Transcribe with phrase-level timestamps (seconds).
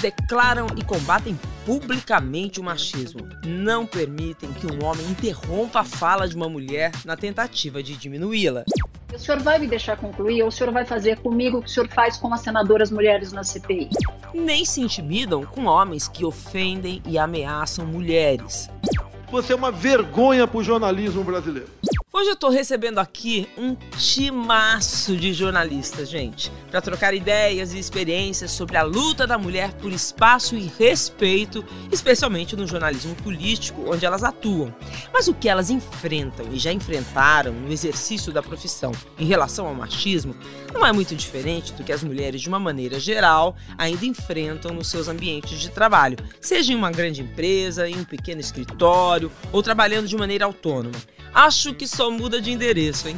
[0.00, 3.28] declaram e combatem publicamente o machismo.
[3.44, 8.64] Não permitem que um homem interrompa a fala de uma mulher na tentativa de diminuí-la.
[9.14, 11.72] O senhor vai me deixar concluir ou o senhor vai fazer comigo o que o
[11.72, 13.90] senhor faz com as senadoras mulheres na CPI?
[14.32, 18.70] Nem se intimidam com homens que ofendem e ameaçam mulheres.
[19.30, 21.68] Você é uma vergonha para o jornalismo brasileiro.
[22.12, 28.50] Hoje eu tô recebendo aqui um timaço de jornalistas, gente, para trocar ideias e experiências
[28.50, 34.24] sobre a luta da mulher por espaço e respeito, especialmente no jornalismo político, onde elas
[34.24, 34.74] atuam.
[35.12, 39.74] Mas o que elas enfrentam e já enfrentaram no exercício da profissão em relação ao
[39.74, 40.34] machismo
[40.74, 44.90] não é muito diferente do que as mulheres, de uma maneira geral, ainda enfrentam nos
[44.90, 50.08] seus ambientes de trabalho, seja em uma grande empresa, em um pequeno escritório ou trabalhando
[50.08, 50.98] de maneira autônoma.
[51.34, 53.16] Acho que só muda de endereço, hein?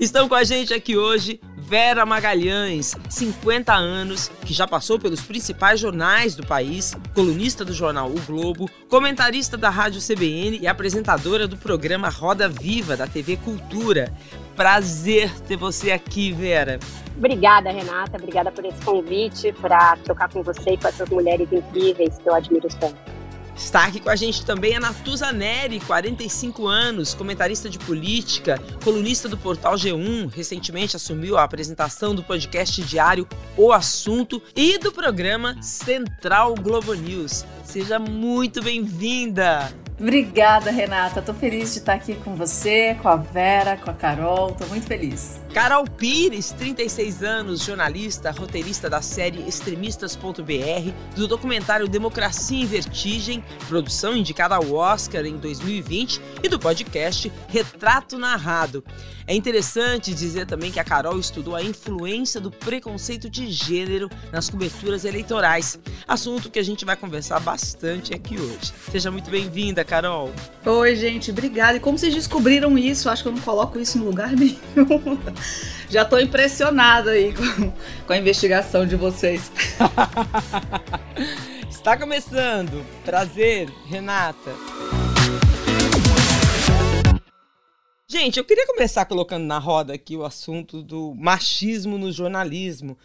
[0.00, 5.80] Estão com a gente aqui hoje Vera Magalhães, 50 anos, que já passou pelos principais
[5.80, 11.56] jornais do país, colunista do jornal O Globo, comentarista da Rádio CBN e apresentadora do
[11.56, 14.12] programa Roda Viva da TV Cultura.
[14.54, 16.78] Prazer ter você aqui, Vera.
[17.16, 18.18] Obrigada, Renata.
[18.18, 22.34] Obrigada por esse convite para trocar com você e com essas mulheres incríveis que eu
[22.34, 23.13] admiro tanto.
[23.56, 29.28] Está aqui com a gente também a Natuza Neri, 45 anos, comentarista de política, colunista
[29.28, 35.60] do portal G1, recentemente assumiu a apresentação do podcast diário O Assunto e do programa
[35.62, 37.44] Central Globo News.
[37.64, 39.83] Seja muito bem-vinda!
[39.98, 41.22] Obrigada, Renata.
[41.22, 44.52] Tô feliz de estar aqui com você, com a Vera, com a Carol.
[44.52, 45.40] Tô muito feliz.
[45.54, 54.16] Carol Pires, 36 anos, jornalista, roteirista da série Extremistas.br, do documentário Democracia em Vertigem, produção
[54.16, 58.82] indicada ao Oscar em 2020, e do podcast Retrato Narrado.
[59.28, 64.50] É interessante dizer também que a Carol estudou a influência do preconceito de gênero nas
[64.50, 68.72] coberturas eleitorais, assunto que a gente vai conversar bastante aqui hoje.
[68.90, 70.32] Seja muito bem-vinda, Carol.
[70.64, 71.76] Oi, gente, obrigada.
[71.76, 73.08] E como vocês descobriram isso?
[73.08, 75.18] Acho que eu não coloco isso em lugar nenhum.
[75.88, 77.72] Já estou impressionada aí com,
[78.06, 79.52] com a investigação de vocês.
[81.68, 82.84] Está começando.
[83.04, 84.52] Prazer, Renata.
[88.08, 92.96] Gente, eu queria começar colocando na roda aqui o assunto do machismo no jornalismo,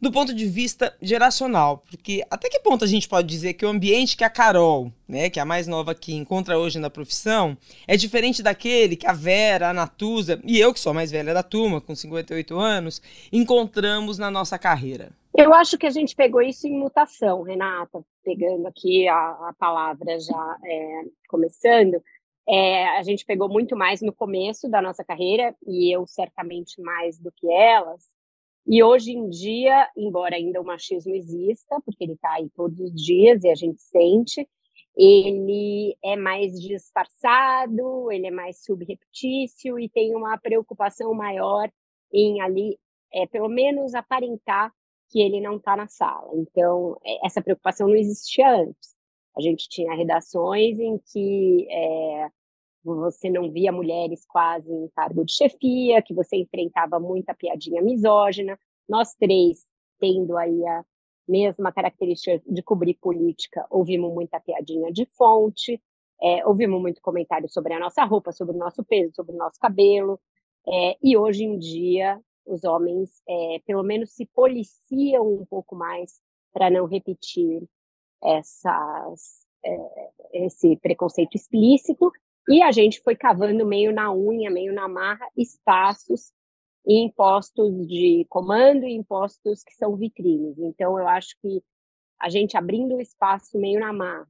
[0.00, 3.68] do ponto de vista geracional, porque até que ponto a gente pode dizer que o
[3.68, 7.56] ambiente que a Carol, né, que é a mais nova que encontra hoje na profissão,
[7.86, 11.34] é diferente daquele que a Vera, a Natuza e eu, que sou a mais velha
[11.34, 15.10] da turma, com 58 anos, encontramos na nossa carreira?
[15.36, 20.18] Eu acho que a gente pegou isso em mutação, Renata, pegando aqui a, a palavra
[20.18, 22.02] já é, começando.
[22.48, 27.18] É, a gente pegou muito mais no começo da nossa carreira, e eu certamente mais
[27.18, 28.17] do que elas.
[28.66, 32.92] E hoje em dia, embora ainda o machismo exista, porque ele está aí todos os
[32.92, 34.46] dias e a gente sente,
[34.96, 41.70] ele é mais disfarçado, ele é mais subrepetício e tem uma preocupação maior
[42.12, 42.78] em ali,
[43.12, 44.72] é, pelo menos aparentar
[45.08, 46.30] que ele não está na sala.
[46.34, 48.96] Então, é, essa preocupação não existia antes.
[49.36, 52.28] A gente tinha redações em que é,
[52.84, 58.58] você não via mulheres quase em cargo de chefia, que você enfrentava muita piadinha misógina.
[58.88, 59.66] Nós três,
[59.98, 60.84] tendo aí a
[61.26, 65.80] mesma característica de cobrir política, ouvimos muita piadinha de fonte,
[66.20, 69.58] é, ouvimos muito comentário sobre a nossa roupa, sobre o nosso peso, sobre o nosso
[69.60, 70.18] cabelo.
[70.66, 76.20] É, e hoje em dia, os homens, é, pelo menos, se policiam um pouco mais
[76.52, 77.62] para não repetir
[78.22, 82.10] essas, é, esse preconceito explícito
[82.48, 86.32] e a gente foi cavando meio na unha, meio na marra, espaços
[86.86, 90.58] em postos de comando e em postos que são vitrines.
[90.58, 91.62] Então, eu acho que
[92.18, 94.28] a gente abrindo o espaço meio na marra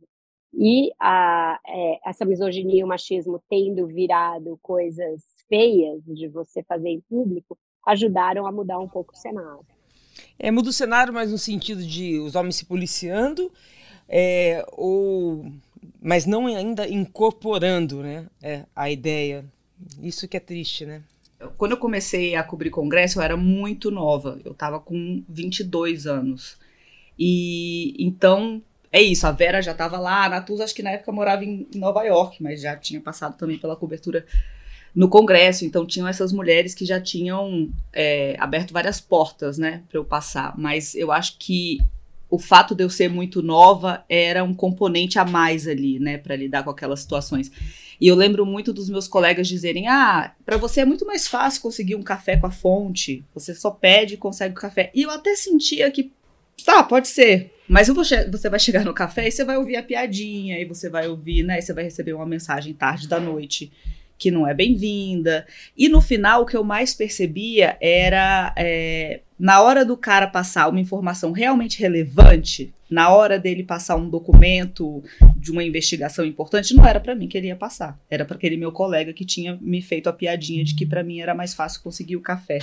[0.53, 6.88] e a, é, essa misoginia e o machismo tendo virado coisas feias de você fazer
[6.88, 7.56] em público,
[7.87, 9.64] ajudaram a mudar um pouco o cenário.
[10.38, 13.53] É, muda o cenário, mas no sentido de os homens se policiando,
[14.09, 15.44] é, ou
[16.00, 19.45] mas não ainda incorporando né, é, a ideia.
[20.03, 21.03] Isso que é triste, né?
[21.56, 24.41] Quando eu comecei a cobrir congresso, eu era muito nova.
[24.45, 26.56] Eu estava com 22 anos.
[27.17, 28.61] E então,
[28.91, 29.27] é isso.
[29.27, 30.25] A Vera já estava lá.
[30.25, 33.56] A Natuza, acho que na época morava em Nova York, mas já tinha passado também
[33.56, 34.27] pela cobertura
[34.93, 35.65] no congresso.
[35.65, 40.59] Então, tinham essas mulheres que já tinham é, aberto várias portas, né, para eu passar.
[40.59, 41.79] Mas eu acho que
[42.30, 46.36] o fato de eu ser muito nova era um componente a mais ali, né, para
[46.36, 47.50] lidar com aquelas situações.
[48.00, 51.62] E eu lembro muito dos meus colegas dizerem: "Ah, para você é muito mais fácil
[51.62, 53.25] conseguir um café com a fonte.
[53.34, 54.90] Você só pede e consegue o café".
[54.94, 56.12] E eu até sentia que
[56.64, 57.52] Tá, pode ser.
[57.69, 61.06] Mas você vai chegar no café e você vai ouvir a piadinha, e você vai
[61.06, 61.58] ouvir, né?
[61.58, 63.70] E você vai receber uma mensagem tarde da noite
[64.19, 65.47] que não é bem-vinda.
[65.76, 70.69] E no final, o que eu mais percebia era é, na hora do cara passar
[70.69, 75.03] uma informação realmente relevante, na hora dele passar um documento
[75.37, 77.99] de uma investigação importante, não era para mim que ele ia passar.
[78.11, 81.21] Era para aquele meu colega que tinha me feito a piadinha de que para mim
[81.21, 82.59] era mais fácil conseguir o café.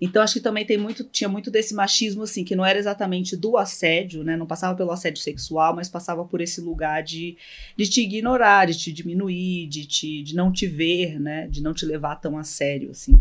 [0.00, 3.36] Então acho que também tem muito, tinha muito desse machismo assim, que não era exatamente
[3.36, 4.36] do assédio, né?
[4.36, 7.36] Não passava pelo assédio sexual, mas passava por esse lugar de,
[7.76, 11.46] de te ignorar, de te diminuir, de, te, de não te ver, né?
[11.48, 13.14] De não te levar tão a sério, assim.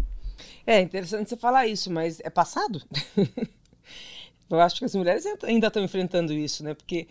[0.65, 2.81] É interessante você falar isso, mas é passado?
[4.49, 6.73] eu acho que as mulheres ainda estão enfrentando isso, né?
[6.73, 7.07] Porque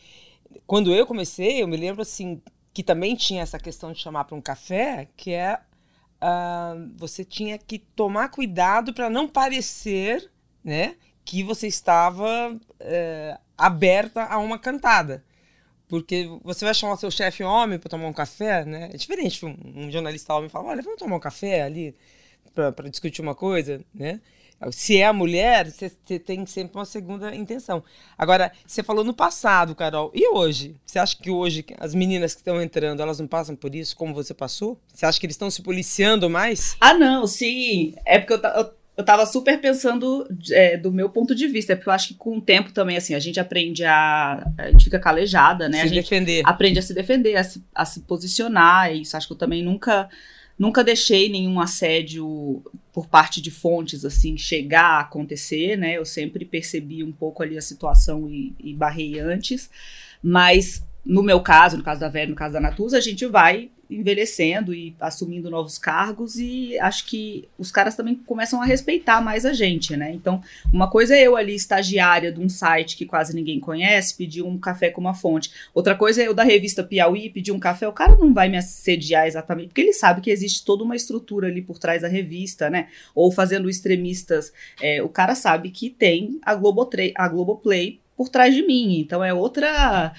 [0.66, 2.40] quando eu comecei, eu me lembro assim
[2.72, 5.60] que também tinha essa questão de chamar para um café, que é
[6.22, 10.30] uh, você tinha que tomar cuidado para não parecer,
[10.64, 15.24] né, que você estava uh, aberta a uma cantada.
[15.88, 18.88] Porque você vai chamar seu chefe homem para tomar um café, né?
[18.94, 21.94] É diferente um, um jornalista homem falar, olha, vamos tomar um café ali
[22.54, 24.18] para discutir uma coisa, né?
[24.70, 27.82] Se é a mulher, você tem sempre uma segunda intenção.
[28.16, 30.10] Agora, você falou no passado, Carol.
[30.14, 30.76] E hoje?
[30.84, 34.14] Você acha que hoje as meninas que estão entrando, elas não passam por isso como
[34.14, 34.78] você passou?
[34.92, 36.76] Você acha que eles estão se policiando mais?
[36.80, 37.94] Ah, não, sim.
[38.04, 41.72] É porque eu, eu, eu tava super pensando é, do meu ponto de vista.
[41.72, 44.46] É porque eu acho que com o tempo também, assim, a gente aprende a.
[44.58, 45.78] A gente fica calejada, né?
[45.78, 46.42] Se a gente defender.
[46.44, 48.92] Aprende a se defender, a se, a se posicionar.
[48.92, 50.08] E isso acho que eu também nunca
[50.62, 52.62] Nunca deixei nenhum assédio
[52.92, 55.94] por parte de fontes assim chegar a acontecer, né?
[55.98, 59.68] Eu sempre percebi um pouco ali a situação e, e barrei antes,
[60.22, 63.72] mas no meu caso, no caso da Vera, no caso da Natuza, a gente vai
[63.98, 69.44] envelhecendo e assumindo novos cargos e acho que os caras também começam a respeitar mais
[69.44, 70.12] a gente, né?
[70.12, 70.42] Então,
[70.72, 74.58] uma coisa é eu ali, estagiária de um site que quase ninguém conhece, pedir um
[74.58, 75.50] café com uma fonte.
[75.74, 78.56] Outra coisa é eu da revista Piauí pedir um café, o cara não vai me
[78.56, 82.70] assediar exatamente, porque ele sabe que existe toda uma estrutura ali por trás da revista,
[82.70, 82.88] né?
[83.14, 88.54] Ou fazendo extremistas, é, o cara sabe que tem a, Globoplay, a Globoplay por trás
[88.54, 90.12] de mim, então é outra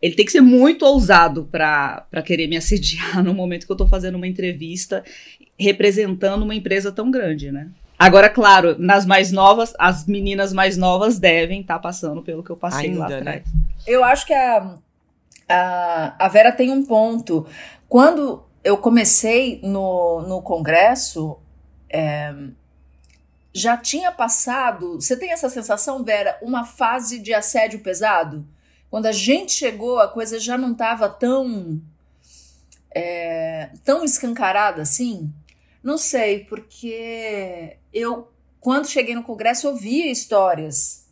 [0.00, 3.88] ele tem que ser muito ousado para querer me assediar no momento que eu estou
[3.88, 5.04] fazendo uma entrevista
[5.58, 7.70] representando uma empresa tão grande, né?
[7.98, 12.50] Agora, claro, nas mais novas, as meninas mais novas devem estar tá passando pelo que
[12.50, 13.18] eu passei Ainda, lá né?
[13.18, 13.44] atrás.
[13.44, 13.60] Né?
[13.86, 14.74] Eu acho que a,
[15.48, 17.46] a, a Vera tem um ponto.
[17.88, 21.38] Quando eu comecei no, no congresso,
[21.88, 22.34] é,
[23.52, 24.94] já tinha passado.
[25.00, 28.44] Você tem essa sensação, Vera, uma fase de assédio pesado?
[28.94, 31.82] Quando a gente chegou, a coisa já não estava tão
[32.94, 35.34] é, tão escancarada assim.
[35.82, 38.30] Não sei, porque eu,
[38.60, 41.08] quando cheguei no Congresso, ouvia histórias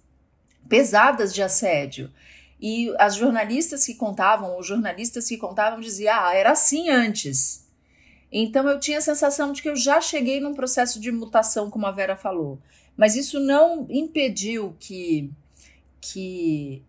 [0.69, 2.09] pesadas de assédio.
[2.61, 7.69] E as jornalistas que contavam, os jornalistas que contavam, diziam: ah, era assim antes.
[8.31, 11.85] Então eu tinha a sensação de que eu já cheguei num processo de mutação, como
[11.85, 12.61] a Vera falou.
[12.97, 15.33] Mas isso não impediu que,
[16.01, 16.85] que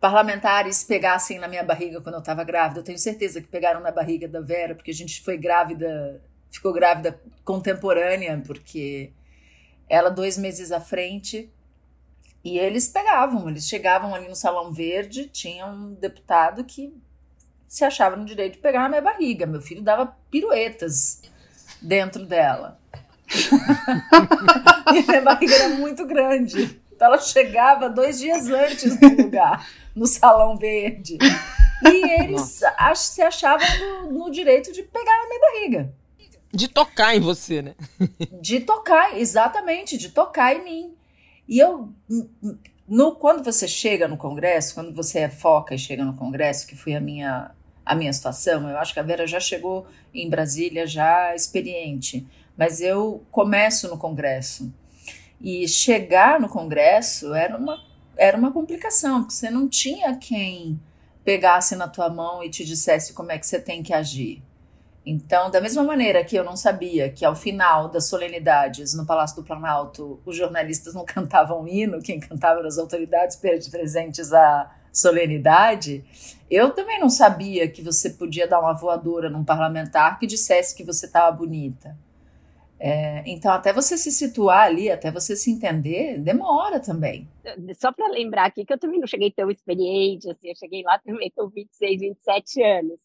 [0.00, 2.80] parlamentares pegassem na minha barriga quando eu estava grávida.
[2.80, 6.72] Eu tenho certeza que pegaram na barriga da Vera, porque a gente foi grávida, ficou
[6.72, 9.12] grávida contemporânea, porque
[9.88, 11.50] ela dois meses à frente.
[12.44, 16.94] E eles pegavam, eles chegavam ali no Salão Verde, tinha um deputado que
[17.66, 19.44] se achava no direito de pegar na minha barriga.
[19.46, 21.22] Meu filho dava piruetas
[21.82, 22.80] dentro dela.
[24.94, 26.80] e minha barriga era muito grande.
[26.98, 31.16] Então ela chegava dois dias antes do lugar no Salão Verde.
[31.80, 35.94] E eles ach, se achavam no, no, direito de pegar na minha barriga.
[36.52, 37.76] De tocar em você, né?
[38.42, 40.94] de tocar, exatamente, de tocar em mim.
[41.46, 41.92] E eu,
[42.88, 46.74] no, quando você chega no Congresso, quando você é foca e chega no Congresso, que
[46.74, 47.52] foi a minha,
[47.86, 52.26] a minha situação, eu acho que a Vera já chegou em Brasília já experiente,
[52.56, 54.72] mas eu começo no Congresso.
[55.40, 60.80] E chegar no Congresso era uma era uma complicação, porque você não tinha quem
[61.24, 64.42] pegasse na tua mão e te dissesse como é que você tem que agir.
[65.06, 69.36] Então, da mesma maneira que eu não sabia que ao final das solenidades no Palácio
[69.36, 76.04] do Planalto os jornalistas não cantavam hino, quem cantava eram as autoridades presentes à solenidade,
[76.50, 80.84] eu também não sabia que você podia dar uma voadora num parlamentar que dissesse que
[80.84, 81.96] você estava bonita.
[82.80, 87.28] É, então, até você se situar ali, até você se entender, demora também.
[87.76, 90.98] Só para lembrar aqui que eu também não cheguei tão experiente, assim, eu cheguei lá
[90.98, 93.00] também com 26, 27 anos.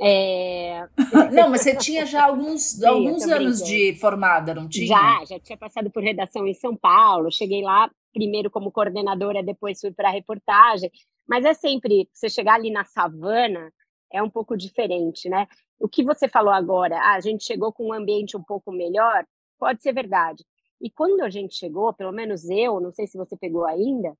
[0.00, 0.88] É...
[1.30, 4.86] Não, mas você tinha já alguns, Sim, alguns anos de formada, não tinha?
[4.86, 7.30] Já, já tinha passado por redação em São Paulo.
[7.30, 10.90] Cheguei lá primeiro como coordenadora, depois fui para reportagem.
[11.28, 13.70] Mas é sempre, você chegar ali na savana,
[14.12, 15.46] é um pouco diferente, né?
[15.78, 19.24] O que você falou agora, ah, a gente chegou com um ambiente um pouco melhor,
[19.58, 20.44] pode ser verdade.
[20.80, 24.16] E quando a gente chegou, pelo menos eu, não sei se você pegou ainda,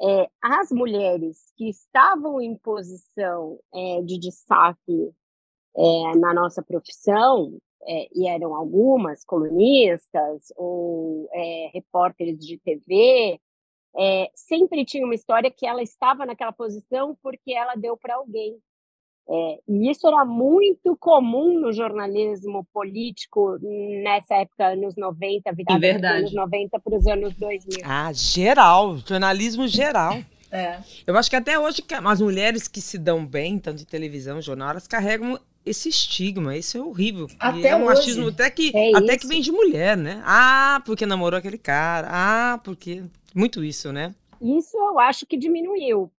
[0.00, 5.12] é, as mulheres que estavam em posição é, de destaque
[5.76, 13.40] é, na nossa profissão, é, e eram algumas colunistas ou é, repórteres de TV,
[13.96, 18.58] é, sempre tinha uma história que ela estava naquela posição porque ela deu para alguém.
[19.30, 23.58] É, e isso era muito comum no jornalismo político
[24.02, 27.80] nessa época, anos 90, virada é dos anos 90 para os anos 2000.
[27.84, 30.18] Ah, geral, jornalismo geral.
[30.50, 30.78] É.
[31.06, 34.70] Eu acho que até hoje as mulheres que se dão bem, tanto de televisão, jornal,
[34.70, 37.26] elas carregam esse estigma, isso é horrível.
[37.38, 37.96] Até é um hoje.
[37.96, 39.18] machismo até que, É até isso.
[39.18, 40.22] que vem de mulher, né?
[40.24, 42.08] Ah, porque namorou aquele cara.
[42.10, 43.02] Ah, porque.
[43.34, 44.14] Muito isso, né?
[44.40, 46.10] Isso eu acho que diminuiu.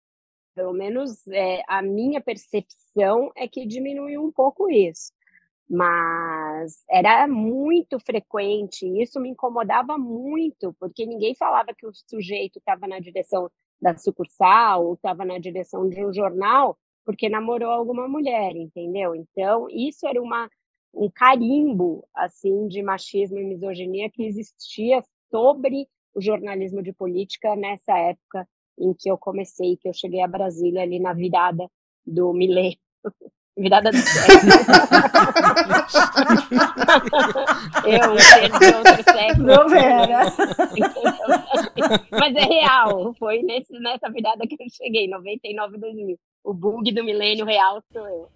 [0.60, 5.14] Pelo menos é, a minha percepção é que diminuiu um pouco isso.
[5.70, 12.88] Mas era muito frequente, isso me incomodava muito, porque ninguém falava que o sujeito estava
[12.88, 13.50] na direção
[13.82, 19.16] da sucursal ou estava na direção de um jornal porque namorou alguma mulher, entendeu?
[19.16, 20.50] Então, isso era uma,
[20.94, 25.02] um carimbo assim de machismo e misoginia que existia
[25.32, 28.46] sobre o jornalismo de política nessa época
[28.80, 31.70] em que eu comecei, que eu cheguei a Brasília ali na virada
[32.06, 32.78] do milênio.
[33.58, 34.54] Virada do século.
[37.86, 38.16] eu,
[38.58, 39.48] de outro século.
[39.48, 40.22] Não, Vera.
[42.12, 46.18] Mas é real, foi nesse, nessa virada que eu cheguei, 99, 2000.
[46.42, 48.30] O bug do milênio real sou eu.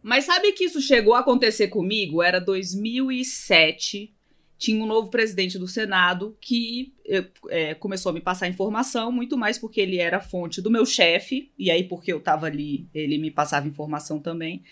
[0.00, 2.22] Mas sabe que isso chegou a acontecer comigo?
[2.22, 4.14] Era 2007.
[4.60, 9.38] Tinha um novo presidente do Senado que eh, eh, começou a me passar informação, muito
[9.38, 13.16] mais porque ele era fonte do meu chefe, e aí porque eu estava ali, ele
[13.16, 14.62] me passava informação também.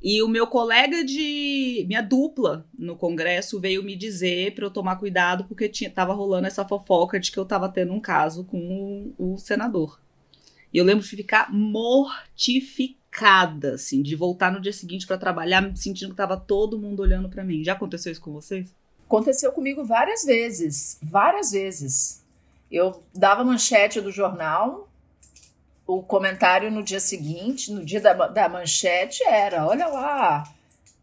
[0.00, 1.84] E o meu colega de.
[1.88, 6.64] minha dupla no Congresso veio me dizer para eu tomar cuidado, porque tinha, rolando essa
[6.64, 10.00] fofoca de que eu tava tendo um caso com o, o senador.
[10.72, 16.10] E eu lembro de ficar mortificada, assim, de voltar no dia seguinte para trabalhar, sentindo
[16.10, 17.64] que tava todo mundo olhando para mim.
[17.64, 18.72] Já aconteceu isso com vocês?
[19.12, 22.22] Aconteceu comigo várias vezes, várias vezes.
[22.70, 24.88] Eu dava manchete do jornal,
[25.86, 30.50] o comentário no dia seguinte, no dia da, da manchete, era: olha lá,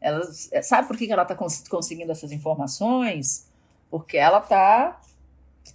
[0.01, 0.27] ela,
[0.63, 3.47] sabe por que ela está conseguindo essas informações?
[3.91, 4.99] Porque ela está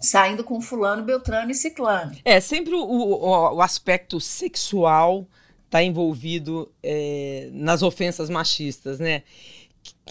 [0.00, 2.17] saindo com fulano, beltrano e ciclano.
[2.25, 5.25] É, sempre o, o, o aspecto sexual
[5.67, 9.23] está envolvido é, nas ofensas machistas, né?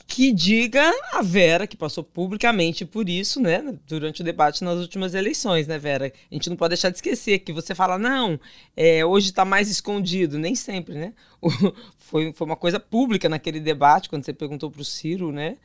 [0.08, 5.14] Que diga a Vera, que passou publicamente por isso, né, durante o debate nas últimas
[5.14, 6.12] eleições, né, Vera?
[6.32, 8.40] A gente não pode deixar de esquecer que você fala, não,
[8.78, 11.14] é, hoje está mais escondido, nem sempre, né?
[11.98, 15.58] foi, foi uma coisa pública naquele debate, quando você perguntou para o Ciro, né,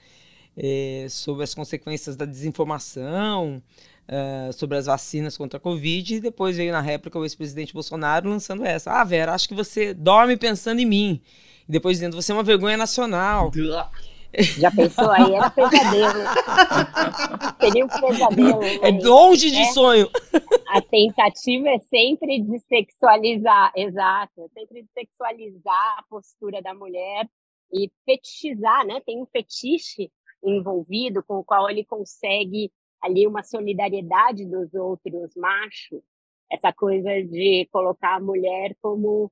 [0.57, 3.63] é, sobre as consequências da desinformação,
[4.09, 8.31] Uh, sobre as vacinas contra a Covid, e depois veio na réplica o ex-presidente Bolsonaro
[8.31, 8.91] lançando essa.
[8.91, 11.21] Ah, Vera, acho que você dorme pensando em mim.
[11.69, 13.53] E depois dizendo, você é uma vergonha nacional.
[14.59, 15.11] Já pensou?
[15.11, 16.25] Aí era pesadelo.
[17.61, 18.63] Seria um pesadelo.
[18.63, 19.73] É mas longe de é.
[19.73, 20.09] sonho.
[20.69, 27.29] A tentativa é sempre de sexualizar, exato, é sempre de sexualizar a postura da mulher
[27.73, 29.01] e fetichizar, né?
[29.05, 30.11] Tem um fetiche
[30.45, 32.71] envolvido com o qual ele consegue
[33.03, 36.03] ali uma solidariedade dos outros machos,
[36.51, 39.31] essa coisa de colocar a mulher como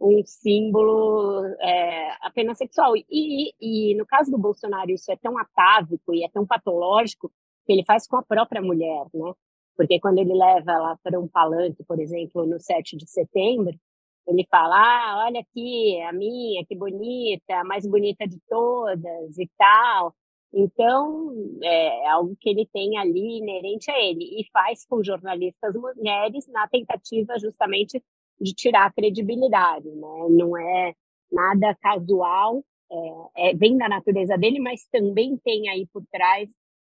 [0.00, 2.94] um símbolo é, apenas sexual.
[2.96, 7.32] E, e, no caso do Bolsonaro, isso é tão atávico e é tão patológico
[7.66, 9.32] que ele faz com a própria mulher, né?
[9.76, 13.78] Porque quando ele leva ela para um palanque, por exemplo, no 7 de setembro,
[14.26, 19.48] ele fala: ah, olha aqui, a minha, que bonita, a mais bonita de todas e
[19.56, 20.14] tal.
[20.52, 26.46] Então, é algo que ele tem ali inerente a ele e faz com jornalistas mulheres
[26.48, 28.02] na tentativa justamente
[28.40, 30.26] de tirar a credibilidade, né?
[30.30, 30.94] Não é
[31.30, 36.50] nada casual, é, é, vem da natureza dele, mas também tem aí por trás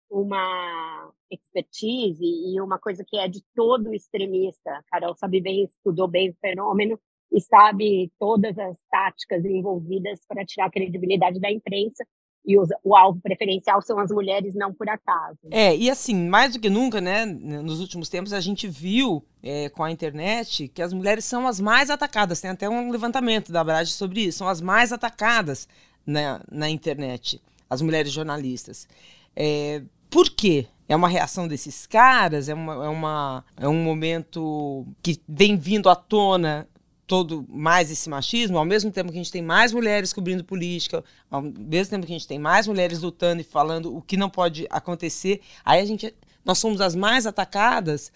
[0.09, 4.71] uma expertise e uma coisa que é de todo extremista.
[4.71, 6.99] A Carol sabe bem, estudou bem o fenômeno
[7.31, 12.05] e sabe todas as táticas envolvidas para tirar a credibilidade da imprensa
[12.47, 15.37] e os, o alvo preferencial são as mulheres, não por acaso.
[15.51, 19.67] É, e assim, mais do que nunca, né, nos últimos tempos a gente viu é,
[19.67, 22.39] com a internet que as mulheres são as mais atacadas.
[22.39, 24.37] Tem até um levantamento da Brage sobre isso.
[24.37, 25.67] São as mais atacadas
[26.05, 28.87] na, na internet, as mulheres jornalistas.
[29.35, 30.67] É, por quê?
[30.87, 32.47] É uma reação desses caras?
[32.47, 36.65] É, uma, é, uma, é um momento que vem vindo à tona
[37.07, 41.03] todo mais esse machismo, ao mesmo tempo que a gente tem mais mulheres cobrindo política,
[41.31, 44.29] ao mesmo tempo que a gente tem mais mulheres lutando e falando o que não
[44.29, 48.11] pode acontecer, aí a gente nós somos as mais atacadas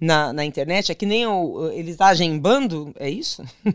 [0.00, 3.44] na, na internet, é que nem o, eles agem em bando, é isso?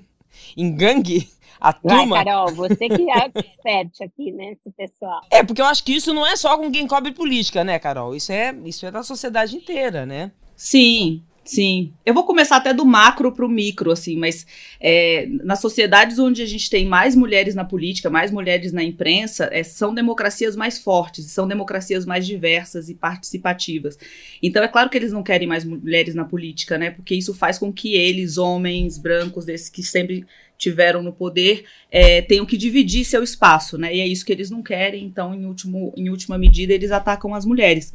[0.56, 1.30] em gangue?
[1.60, 2.16] A turma.
[2.16, 5.22] Vai, Carol, você que é expert aqui, né, esse pessoal.
[5.30, 8.16] É, porque eu acho que isso não é só com quem cobre política, né, Carol?
[8.16, 10.32] Isso é, isso é da sociedade inteira, né?
[10.56, 11.92] Sim, Sim.
[12.06, 14.48] Eu vou começar até do macro para o micro, assim, mas
[14.80, 19.50] é, nas sociedades onde a gente tem mais mulheres na política, mais mulheres na imprensa,
[19.52, 24.00] é, são democracias mais fortes, são democracias mais diversas e participativas.
[24.42, 26.90] Então é claro que eles não querem mais mulheres na política, né?
[26.90, 30.26] Porque isso faz com que eles, homens brancos, desses que sempre
[30.58, 33.94] tiveram no poder, é, tenham que dividir seu espaço, né?
[33.94, 37.34] E é isso que eles não querem, então, em, último, em última medida, eles atacam
[37.34, 37.92] as mulheres.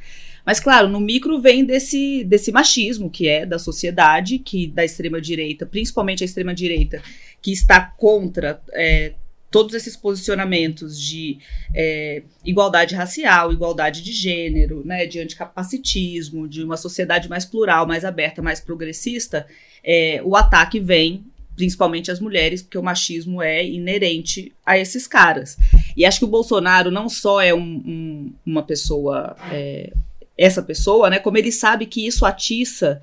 [0.46, 5.66] Mas, claro, no micro vem desse, desse machismo que é da sociedade, que da extrema-direita,
[5.66, 7.02] principalmente a extrema-direita,
[7.42, 9.14] que está contra é,
[9.50, 11.38] todos esses posicionamentos de
[11.74, 18.04] é, igualdade racial, igualdade de gênero, né, de anticapacitismo, de uma sociedade mais plural, mais
[18.04, 19.48] aberta, mais progressista,
[19.82, 21.24] é, o ataque vem
[21.56, 25.56] principalmente às mulheres, porque o machismo é inerente a esses caras.
[25.96, 29.90] E acho que o Bolsonaro não só é um, um, uma pessoa é,
[30.36, 31.18] essa pessoa, né?
[31.18, 33.00] Como ele sabe que isso atiça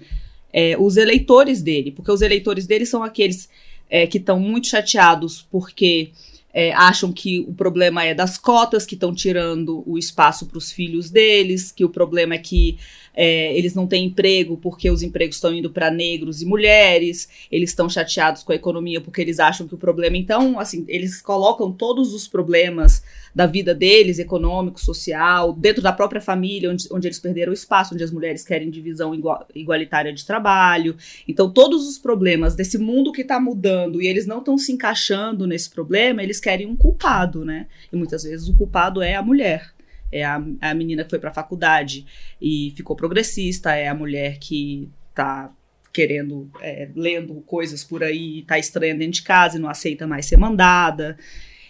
[0.51, 3.49] é, os eleitores dele, porque os eleitores dele são aqueles
[3.89, 6.11] é, que estão muito chateados porque
[6.53, 10.71] é, acham que o problema é das cotas que estão tirando o espaço para os
[10.71, 12.77] filhos deles, que o problema é que
[13.13, 17.69] é, eles não têm emprego porque os empregos estão indo para negros e mulheres, eles
[17.69, 20.17] estão chateados com a economia porque eles acham que o problema.
[20.17, 23.03] Então, assim, eles colocam todos os problemas
[23.33, 27.93] da vida deles, econômico, social, dentro da própria família, onde, onde eles perderam o espaço,
[27.93, 30.95] onde as mulheres querem divisão igual, igualitária de trabalho.
[31.27, 35.47] Então, todos os problemas desse mundo que está mudando e eles não estão se encaixando
[35.47, 37.67] nesse problema, eles querem um culpado, né?
[37.91, 39.72] E muitas vezes o culpado é a mulher
[40.13, 42.05] é a, a menina que foi para a faculdade
[42.41, 45.51] e ficou progressista, é a mulher que tá
[45.91, 50.25] querendo, é, lendo coisas por aí, tá estranha dentro de casa e não aceita mais
[50.25, 51.17] ser mandada.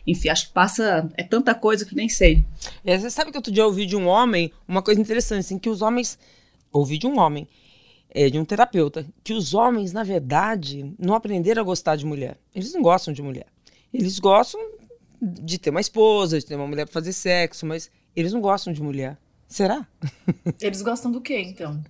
[0.06, 1.10] Enfim, acho que passa.
[1.16, 2.44] É tanta coisa que nem sei.
[2.86, 5.60] É, você sabe que outro dia eu ouvi de um homem uma coisa interessante, assim,
[5.60, 6.18] que os homens.
[6.72, 7.48] Ouvi de um homem,
[8.10, 12.36] é, de um terapeuta, que os homens, na verdade, não aprenderam a gostar de mulher.
[12.56, 13.46] Eles não gostam de mulher.
[13.94, 14.60] Eles gostam
[15.22, 18.74] de ter uma esposa, de ter uma mulher para fazer sexo, mas eles não gostam
[18.74, 19.18] de mulher.
[19.48, 19.88] Será?
[20.60, 21.84] Eles gostam do quê, então?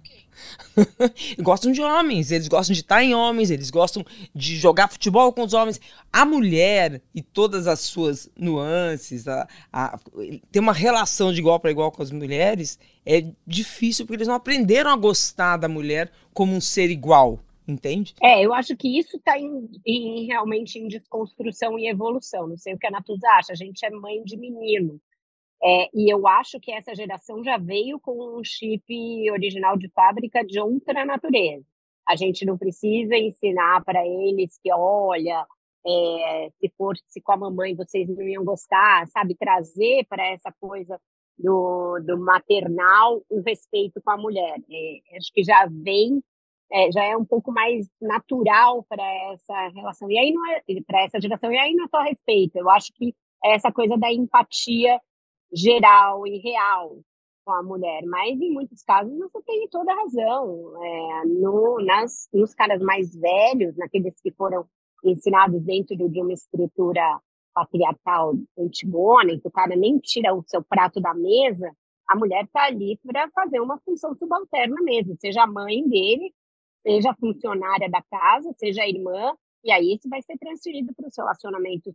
[1.39, 4.03] gostam de homens, eles gostam de estar em homens, eles gostam
[4.35, 5.79] de jogar futebol com os homens.
[6.11, 9.97] A mulher e todas as suas nuances, a, a,
[10.51, 14.35] ter uma relação de igual para igual com as mulheres é difícil porque eles não
[14.35, 17.39] aprenderam a gostar da mulher como um ser igual.
[17.65, 18.13] Entende?
[18.21, 22.45] É, eu acho que isso está em, em, realmente em desconstrução e evolução.
[22.45, 23.53] Não sei o que a Natuza acha.
[23.53, 24.99] A gente é mãe de menino.
[25.65, 28.83] É, e eu acho que essa geração já veio com um chip
[29.31, 31.65] original de fábrica de outra natureza.
[32.07, 35.47] A gente não precisa ensinar para eles que, olha,
[35.85, 39.35] é, se fosse com a mamãe vocês não iam gostar, sabe?
[39.35, 40.99] Trazer para essa coisa
[41.37, 44.57] do, do maternal o respeito com a mulher.
[44.69, 46.21] É, acho que já vem,
[46.71, 50.11] é, já é um pouco mais natural para essa relação.
[50.11, 51.51] E aí não é para essa geração.
[51.53, 52.57] E aí não é só respeito.
[52.57, 54.99] Eu acho que é essa coisa da empatia
[55.53, 56.97] geral e real
[57.45, 60.73] com a mulher, mas em muitos casos você tem toda a razão.
[60.81, 64.65] É, no, nas, nos caras mais velhos, naqueles que foram
[65.03, 67.19] ensinados dentro de uma estrutura
[67.53, 71.71] patriarcal antigona, em que o cara nem tira o seu prato da mesa,
[72.07, 76.33] a mulher está ali para fazer uma função subalterna mesmo, seja a mãe dele,
[76.81, 81.07] seja a funcionária da casa, seja a irmã, e aí isso vai ser transferido para
[81.07, 81.93] os relacionamentos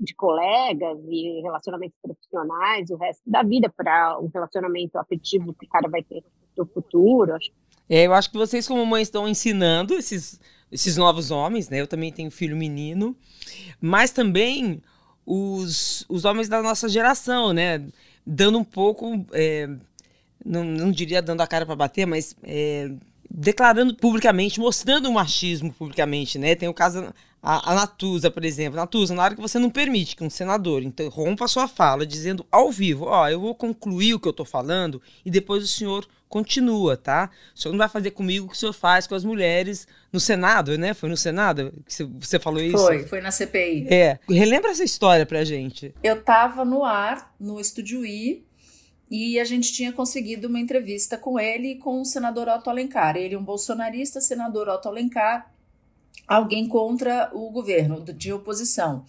[0.00, 5.68] de colegas e relacionamentos profissionais, o resto da vida para um relacionamento afetivo que o
[5.68, 6.22] cara vai ter
[6.56, 7.36] no futuro.
[7.88, 11.80] É, eu acho que vocês como mães estão ensinando esses, esses novos homens, né?
[11.80, 13.16] Eu também tenho filho menino,
[13.80, 14.82] mas também
[15.24, 17.84] os, os homens da nossa geração, né?
[18.26, 19.68] Dando um pouco, é,
[20.44, 22.90] não, não diria dando a cara para bater, mas é,
[23.30, 26.54] declarando publicamente, mostrando o machismo publicamente, né?
[26.54, 27.12] Tem o caso
[27.42, 28.76] a, a Natuza, por exemplo.
[28.76, 32.44] Natuza, na hora que você não permite que um senador interrompa a sua fala dizendo
[32.50, 35.68] ao vivo, ó, oh, eu vou concluir o que eu tô falando e depois o
[35.68, 37.30] senhor continua, tá?
[37.54, 40.20] O senhor não vai fazer comigo o que o senhor faz com as mulheres no
[40.20, 40.92] Senado, né?
[40.92, 42.78] Foi no Senado que você falou isso?
[42.78, 43.86] Foi, foi na CPI.
[43.88, 44.18] É.
[44.28, 45.94] Relembra essa história pra gente.
[46.02, 48.44] Eu tava no ar, no Estúdio I,
[49.10, 53.16] e a gente tinha conseguido uma entrevista com ele e com o senador Otto Alencar.
[53.16, 55.50] Ele, um bolsonarista, senador Otto Alencar,
[56.26, 59.04] alguém contra o governo, de oposição.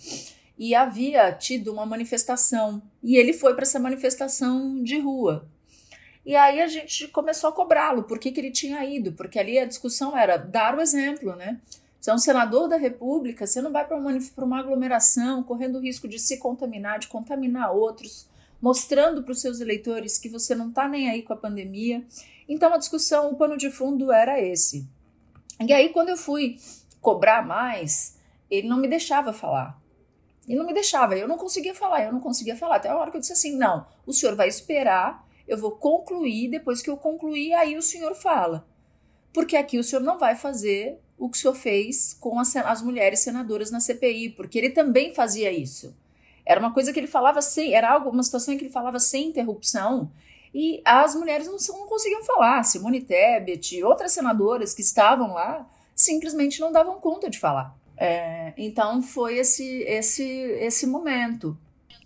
[0.58, 5.48] E havia tido uma manifestação, e ele foi para essa manifestação de rua.
[6.26, 9.58] E aí a gente começou a cobrá-lo, por que, que ele tinha ido, porque ali
[9.58, 11.60] a discussão era dar o exemplo, né?
[12.00, 15.82] Você é um senador da República, você não vai para uma, uma aglomeração correndo o
[15.82, 18.30] risco de se contaminar, de contaminar outros,
[18.62, 22.06] mostrando para os seus eleitores que você não está nem aí com a pandemia.
[22.48, 24.88] Então a discussão, o pano de fundo era esse.
[25.66, 26.58] E aí, quando eu fui
[27.02, 28.18] cobrar mais,
[28.50, 29.80] ele não me deixava falar.
[30.48, 32.78] Ele não me deixava, eu não conseguia falar, eu não conseguia falar.
[32.78, 36.50] Até a hora que eu disse assim: não, o senhor vai esperar, eu vou concluir,
[36.50, 38.66] depois que eu concluir, aí o senhor fala.
[39.32, 42.82] Porque aqui o senhor não vai fazer o que o senhor fez com as, as
[42.82, 45.96] mulheres senadoras na CPI, porque ele também fazia isso.
[46.50, 49.00] Era uma coisa que ele falava sem, era algo, uma situação em que ele falava
[49.00, 50.12] sem interrupção,
[50.52, 52.64] e as mulheres não, não conseguiam falar.
[52.64, 57.78] Simone Tebet, outras senadoras que estavam lá, simplesmente não davam conta de falar.
[57.96, 61.56] É, então foi esse, esse, esse momento.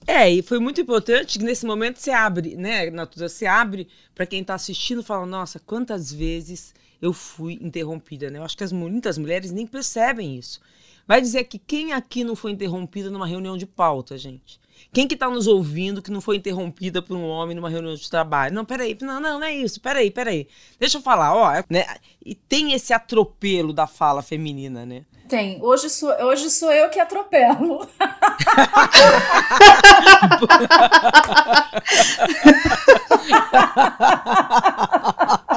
[0.05, 4.25] É, e foi muito importante que nesse momento você abre, né, Natuza, você abre para
[4.25, 8.39] quem está assistindo fala, nossa, quantas vezes eu fui interrompida, né?
[8.39, 10.59] Eu acho que as, muitas mulheres nem percebem isso.
[11.07, 14.61] Vai dizer que quem aqui não foi interrompida numa reunião de pauta, gente?
[14.91, 18.09] Quem que está nos ouvindo que não foi interrompida por um homem numa reunião de
[18.09, 18.53] trabalho?
[18.53, 20.47] Não, peraí, não, não, não é isso, peraí, peraí.
[20.79, 21.85] Deixa eu falar, ó, né?
[22.23, 25.03] E tem esse atropelo da fala feminina, né?
[25.27, 25.57] Tem.
[25.61, 27.87] Hoje sou, hoje sou eu que atropelo.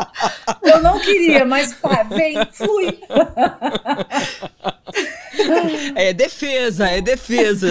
[0.68, 2.98] eu não queria, mas pá, vem, flui.
[5.94, 7.68] É defesa, é defesa.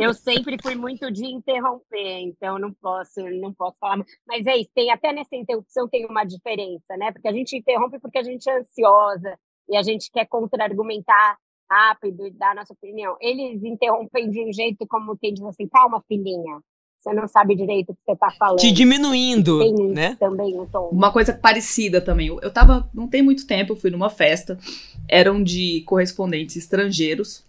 [0.00, 4.04] Eu sempre fui muito de interromper, então não posso, não posso falar.
[4.26, 7.12] Mas é isso, tem até nessa interrupção tem uma diferença, né?
[7.12, 11.36] Porque a gente interrompe porque a gente é ansiosa e a gente quer contra-argumentar
[11.70, 13.16] rápido e dar a nossa opinião.
[13.20, 16.60] Eles interrompem de um jeito como quem diz assim, calma, filhinha,
[16.98, 18.58] você não sabe direito o que você está falando.
[18.58, 20.16] Te diminuindo, tem né?
[20.18, 20.88] Também um tom.
[20.90, 22.26] Uma coisa parecida também.
[22.26, 24.58] Eu tava, não tem muito tempo, eu fui numa festa,
[25.06, 27.44] eram de correspondentes estrangeiros,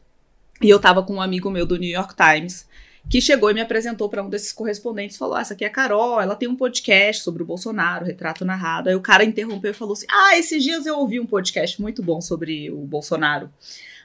[0.62, 2.68] e eu tava com um amigo meu do New York Times,
[3.10, 5.72] que chegou e me apresentou para um desses correspondentes, falou: ah, essa aqui é a
[5.72, 8.90] Carol, ela tem um podcast sobre o Bolsonaro, retrato narrado.
[8.90, 12.04] Aí o cara interrompeu e falou assim: "Ah, esses dias eu ouvi um podcast muito
[12.04, 13.50] bom sobre o Bolsonaro".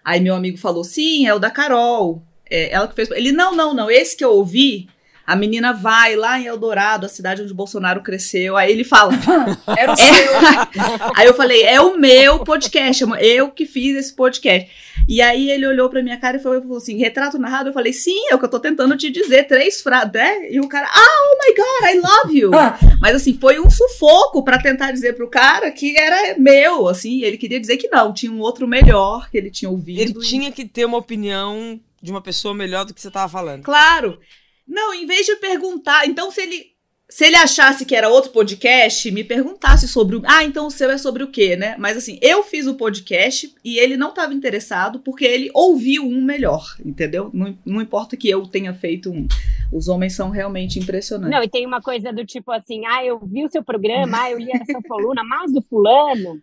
[0.03, 2.23] Aí meu amigo falou: "Sim, é o da Carol".
[2.49, 3.11] É, ela que fez.
[3.11, 4.89] Ele: "Não, não, não, esse que eu ouvi
[5.27, 8.57] a menina vai lá em Eldorado, a cidade onde o Bolsonaro cresceu.
[8.57, 9.13] Aí ele fala:
[9.77, 9.97] Era o é.
[9.97, 10.33] seu.
[11.17, 13.05] aí eu falei: É o meu podcast.
[13.21, 14.71] Eu que fiz esse podcast.
[15.09, 17.71] E aí ele olhou pra minha cara e falou assim: Retrato narrado?
[17.71, 19.45] Eu falei: Sim, é o que eu tô tentando te dizer.
[19.45, 20.51] Três frases, né?
[20.51, 22.55] E o cara: Ah, oh my God, I love you.
[22.55, 22.79] Ah.
[23.01, 26.87] Mas assim, foi um sufoco para tentar dizer pro cara que era meu.
[26.87, 30.01] Assim, ele queria dizer que não, tinha um outro melhor que ele tinha ouvido.
[30.01, 30.21] Ele e...
[30.21, 33.63] tinha que ter uma opinião de uma pessoa melhor do que você tava falando.
[33.63, 34.19] Claro.
[34.67, 36.75] Não, em vez de perguntar, então se ele
[37.09, 40.23] se ele achasse que era outro podcast, me perguntasse sobre o.
[40.25, 41.77] Ah, então o seu é sobre o quê, né?
[41.79, 46.23] Mas assim, eu fiz o podcast e ele não estava interessado porque ele ouviu um
[46.23, 47.31] melhor, entendeu?
[47.33, 49.29] Não, não importa que eu tenha feito um.
[49.71, 51.31] Os homens são realmente impressionantes.
[51.31, 54.31] Não, e tem uma coisa do tipo assim: ah, eu vi o seu programa, ah,
[54.31, 56.41] eu li essa coluna, mas do fulano,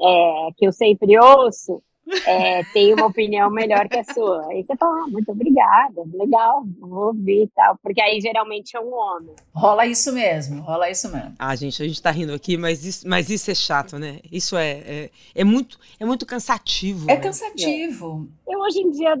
[0.00, 1.82] é, que eu sempre ouço
[2.26, 4.46] é, tem uma opinião melhor que a sua.
[4.48, 7.78] Aí você fala, ah, muito obrigada, legal, vou ouvir e tal.
[7.82, 9.34] Porque aí geralmente é um homem.
[9.54, 11.34] Rola isso mesmo, rola isso mesmo.
[11.38, 14.20] Ah, gente, a gente tá rindo aqui, mas isso, mas isso é chato, né?
[14.30, 17.10] Isso é, é, é muito, é muito cansativo.
[17.10, 17.20] É né?
[17.20, 18.28] cansativo.
[18.46, 18.54] É.
[18.54, 19.14] Eu hoje em dia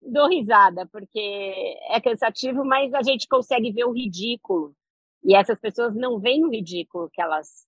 [0.00, 4.72] dou risada, porque é cansativo, mas a gente consegue ver o ridículo.
[5.24, 7.66] E essas pessoas não veem o ridículo que elas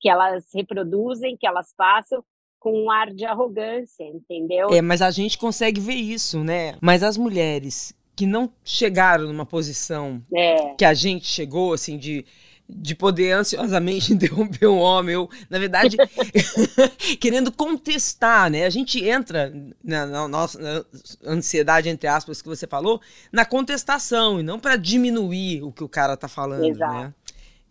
[0.00, 2.24] que elas reproduzem, que elas passam,
[2.58, 4.68] com um ar de arrogância, entendeu?
[4.70, 6.74] É, mas a gente consegue ver isso, né?
[6.80, 10.74] Mas as mulheres que não chegaram numa posição é.
[10.74, 12.24] que a gente chegou, assim, de
[12.68, 15.96] de poder ansiosamente interromper um homem, ou, na verdade,
[17.18, 18.66] querendo contestar, né?
[18.66, 20.84] A gente entra na, na nossa na
[21.32, 23.00] ansiedade, entre aspas, que você falou,
[23.32, 26.92] na contestação, e não para diminuir o que o cara tá falando, Exato.
[26.92, 27.14] né?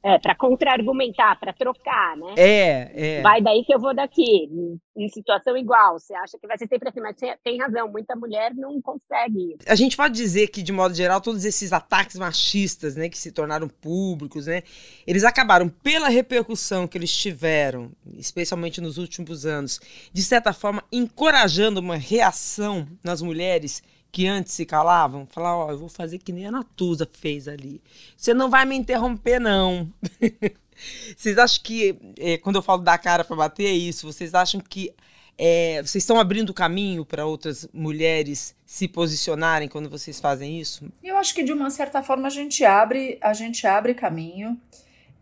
[0.07, 2.33] É, para contra-argumentar, para trocar, né?
[2.37, 3.21] É, é.
[3.21, 4.47] Vai daí que eu vou daqui,
[4.95, 5.99] em situação igual.
[5.99, 9.57] Você acha que vai ser sempre assim, mas você tem razão, muita mulher não consegue.
[9.67, 13.33] A gente pode dizer que, de modo geral, todos esses ataques machistas, né, que se
[13.33, 14.63] tornaram públicos, né,
[15.05, 19.77] eles acabaram, pela repercussão que eles tiveram, especialmente nos últimos anos,
[20.13, 23.83] de certa forma, encorajando uma reação nas mulheres
[24.17, 25.27] que antes se calavam?
[25.27, 27.79] Falar, ó, eu vou fazer que nem a Natuza fez ali.
[28.17, 29.87] Você não vai me interromper, não.
[31.15, 34.11] vocês acham que, é, quando eu falo dar cara para bater, é isso?
[34.11, 34.91] Vocês acham que
[35.37, 40.91] é, vocês estão abrindo caminho para outras mulheres se posicionarem quando vocês fazem isso?
[41.03, 44.59] Eu acho que de uma certa forma a gente abre, a gente abre caminho.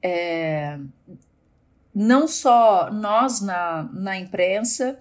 [0.02, 0.80] É,
[1.94, 4.98] não só nós na, na imprensa,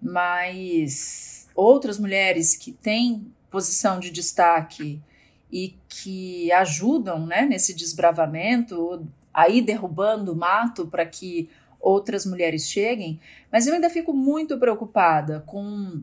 [0.00, 5.00] mas outras mulheres que têm posição de destaque
[5.48, 13.20] e que ajudam né, nesse desbravamento, aí derrubando o mato para que outras mulheres cheguem,
[13.52, 16.02] mas eu ainda fico muito preocupada com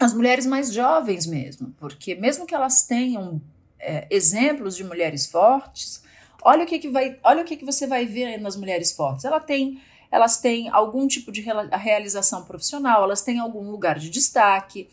[0.00, 3.38] as mulheres mais jovens mesmo, porque mesmo que elas tenham
[3.78, 6.02] é, exemplos de mulheres fortes,
[6.42, 9.26] olha o que, que vai, olha o que, que você vai ver nas mulheres fortes.
[9.26, 9.78] Ela tem,
[10.10, 14.88] elas têm algum tipo de realização profissional, elas têm algum lugar de destaque.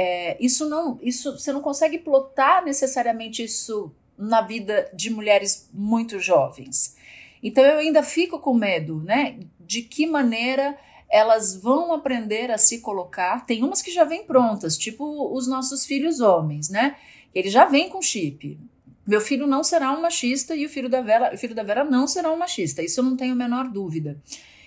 [0.00, 6.20] É, isso não, isso você não consegue plotar necessariamente isso na vida de mulheres muito
[6.20, 6.96] jovens.
[7.42, 9.40] Então eu ainda fico com medo, né?
[9.58, 10.78] De que maneira
[11.10, 13.44] elas vão aprender a se colocar.
[13.44, 16.96] Tem umas que já vêm prontas, tipo os nossos filhos homens, né?
[17.34, 18.56] Ele já vem com chip.
[19.04, 21.82] Meu filho não será um machista e o filho da Vera, o filho da Vera
[21.82, 22.84] não será um machista.
[22.84, 24.16] Isso eu não tenho a menor dúvida.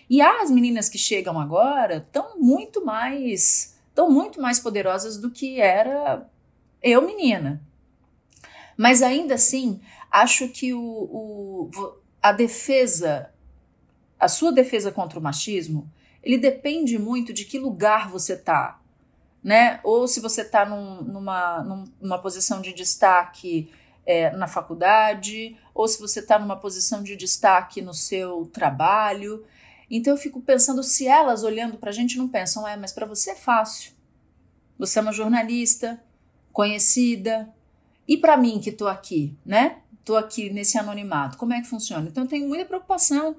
[0.09, 5.61] E as meninas que chegam agora estão muito mais, estão muito mais poderosas do que
[5.61, 6.27] era
[6.81, 7.61] eu menina.
[8.75, 11.69] Mas ainda assim, acho que o, o
[12.21, 13.31] a defesa,
[14.19, 15.91] a sua defesa contra o machismo,
[16.23, 18.79] ele depende muito de que lugar você está,
[19.43, 19.79] né?
[19.83, 23.71] Ou se você está num, numa, numa posição de destaque
[24.05, 29.45] é, na faculdade, ou se você está numa posição de destaque no seu trabalho.
[29.97, 33.05] Então eu fico pensando se elas olhando para a gente não pensam, é, mas para
[33.05, 33.93] você é fácil.
[34.79, 36.01] Você é uma jornalista
[36.51, 37.53] conhecida.
[38.07, 39.81] E para mim que estou aqui, né?
[40.01, 42.07] estou aqui nesse anonimato, como é que funciona?
[42.07, 43.35] Então, eu tenho muita preocupação.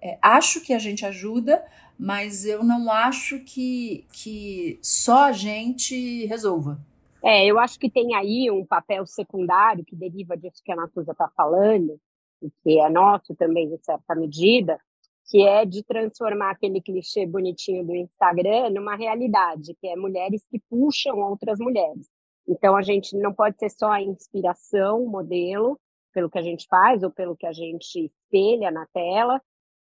[0.00, 1.64] É, acho que a gente ajuda,
[1.98, 6.80] mas eu não acho que, que só a gente resolva.
[7.22, 11.12] É, eu acho que tem aí um papel secundário que deriva disso que a Natuza
[11.12, 11.98] está falando,
[12.42, 14.78] e que é nosso também, em certa medida,
[15.26, 20.60] que é de transformar aquele clichê bonitinho do Instagram numa realidade, que é mulheres que
[20.68, 22.08] puxam outras mulheres.
[22.46, 25.80] Então, a gente não pode ser só a inspiração, modelo,
[26.12, 29.40] pelo que a gente faz ou pelo que a gente espelha na tela,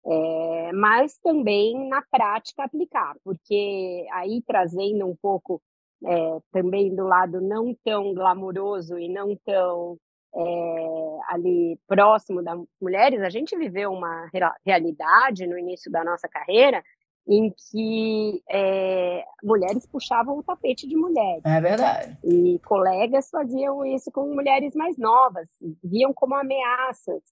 [0.04, 5.62] é, mas também na prática aplicar, porque aí trazendo um pouco
[6.04, 9.98] é, também do lado não tão glamouroso e não tão
[10.34, 14.28] é, ali próximo das mulheres, a gente viveu uma
[14.64, 16.82] realidade no início da nossa carreira
[17.26, 21.42] em que é, mulheres puxavam o tapete de mulheres.
[21.44, 22.18] É verdade.
[22.24, 25.48] E colegas faziam isso com mulheres mais novas,
[25.82, 27.22] viam como ameaças,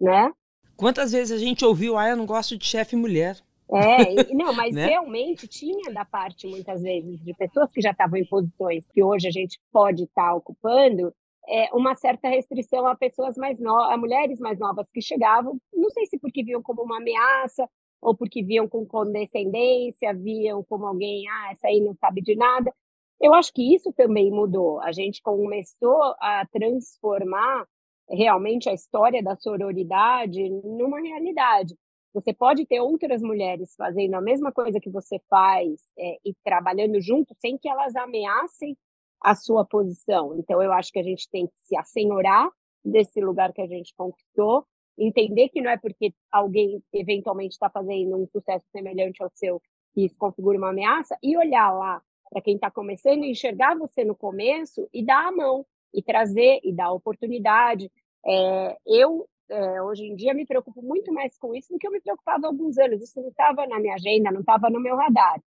[0.00, 0.32] né?
[0.76, 3.36] Quantas vezes a gente ouviu, ah, eu não gosto de chefe mulher?
[3.72, 4.86] É, e, não, mas né?
[4.86, 9.26] realmente tinha da parte, muitas vezes, de pessoas que já estavam em posições que hoje
[9.26, 11.12] a gente pode estar tá ocupando,
[11.48, 15.90] é, uma certa restrição a pessoas mais novas, a mulheres mais novas que chegavam, não
[15.90, 17.68] sei se porque viam como uma ameaça,
[18.00, 22.72] ou porque viam com condescendência, viam como alguém, ah, essa aí não sabe de nada.
[23.20, 24.80] Eu acho que isso também mudou.
[24.82, 27.66] A gente começou a transformar
[28.08, 31.74] realmente a história da sororidade numa realidade.
[32.12, 37.00] Você pode ter outras mulheres fazendo a mesma coisa que você faz é, e trabalhando
[37.00, 38.76] junto sem que elas ameacem
[39.24, 40.36] a sua posição.
[40.38, 42.48] Então, eu acho que a gente tem que se assenhorar
[42.84, 44.66] desse lugar que a gente conquistou
[44.98, 49.60] entender que não é porque alguém eventualmente está fazendo um sucesso semelhante ao seu
[49.92, 54.14] que isso configura uma ameaça e olhar lá para quem está começando, enxergar você no
[54.14, 57.90] começo e dar a mão e trazer e dar oportunidade.
[58.26, 61.92] É, eu é, hoje em dia me preocupo muito mais com isso do que eu
[61.92, 63.02] me preocupava há alguns anos.
[63.02, 65.40] Isso não estava na minha agenda, não estava no meu radar.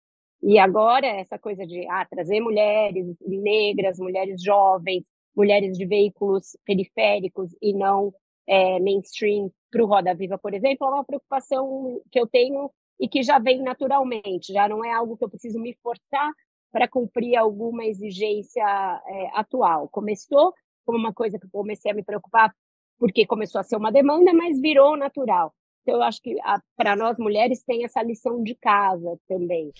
[0.43, 7.55] E agora essa coisa de ah, trazer mulheres negras, mulheres jovens, mulheres de veículos periféricos
[7.61, 8.13] e não
[8.47, 13.09] é, mainstream para o Roda Viva, por exemplo, é uma preocupação que eu tenho e
[13.09, 16.31] que já vem naturalmente, já não é algo que eu preciso me forçar
[16.71, 19.89] para cumprir alguma exigência é, atual.
[19.89, 20.53] Começou
[20.85, 22.53] como uma coisa que eu comecei a me preocupar
[22.97, 25.53] porque começou a ser uma demanda, mas virou natural.
[25.81, 26.35] Então, eu acho que
[26.75, 29.71] para nós mulheres tem essa lição de casa também.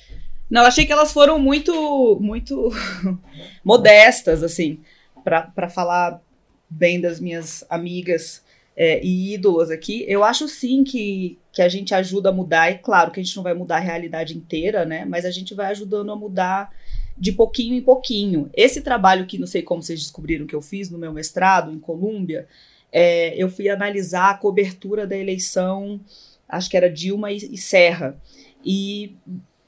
[0.50, 2.70] Não, eu achei que elas foram muito, muito
[3.64, 4.80] modestas, assim,
[5.24, 6.22] para falar
[6.70, 8.44] bem das minhas amigas
[8.76, 12.78] é, e ídolos aqui, eu acho sim que, que a gente ajuda a mudar, e
[12.78, 15.06] claro que a gente não vai mudar a realidade inteira, né?
[15.06, 16.70] Mas a gente vai ajudando a mudar
[17.18, 18.50] de pouquinho em pouquinho.
[18.54, 21.80] Esse trabalho que não sei como vocês descobriram que eu fiz no meu mestrado em
[21.80, 22.48] Colômbia,
[22.92, 26.00] é, eu fui analisar a cobertura da eleição,
[26.48, 28.20] acho que era Dilma e, e Serra.
[28.64, 29.16] E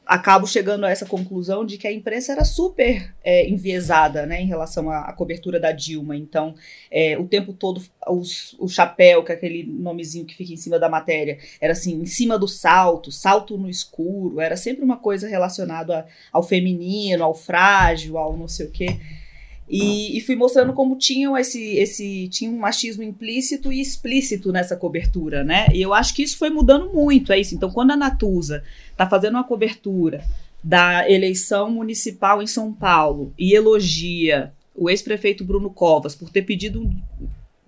[0.07, 4.47] acabo chegando a essa conclusão de que a imprensa era super é, enviesada né, em
[4.47, 6.15] relação à, à, cobertura da Dilma.
[6.15, 6.55] Então,
[6.89, 10.79] é, o tempo todo, os, o chapéu, que é aquele nomezinho que fica em cima
[10.79, 15.27] da matéria, era assim, em cima do salto, salto no escuro, era sempre uma coisa
[15.27, 18.97] relacionada ao feminino, ao frágil, ao não sei o quê.
[19.69, 24.77] E, e, fui mostrando como tinham esse, esse tinha um machismo implícito e explícito nessa
[24.77, 25.67] cobertura, né?
[25.73, 27.53] E eu acho que isso foi mudando muito, é isso.
[27.53, 30.23] Então, quando a Natuza está fazendo uma cobertura
[30.63, 36.89] da eleição municipal em São Paulo e elogia o ex-prefeito Bruno Covas por ter pedido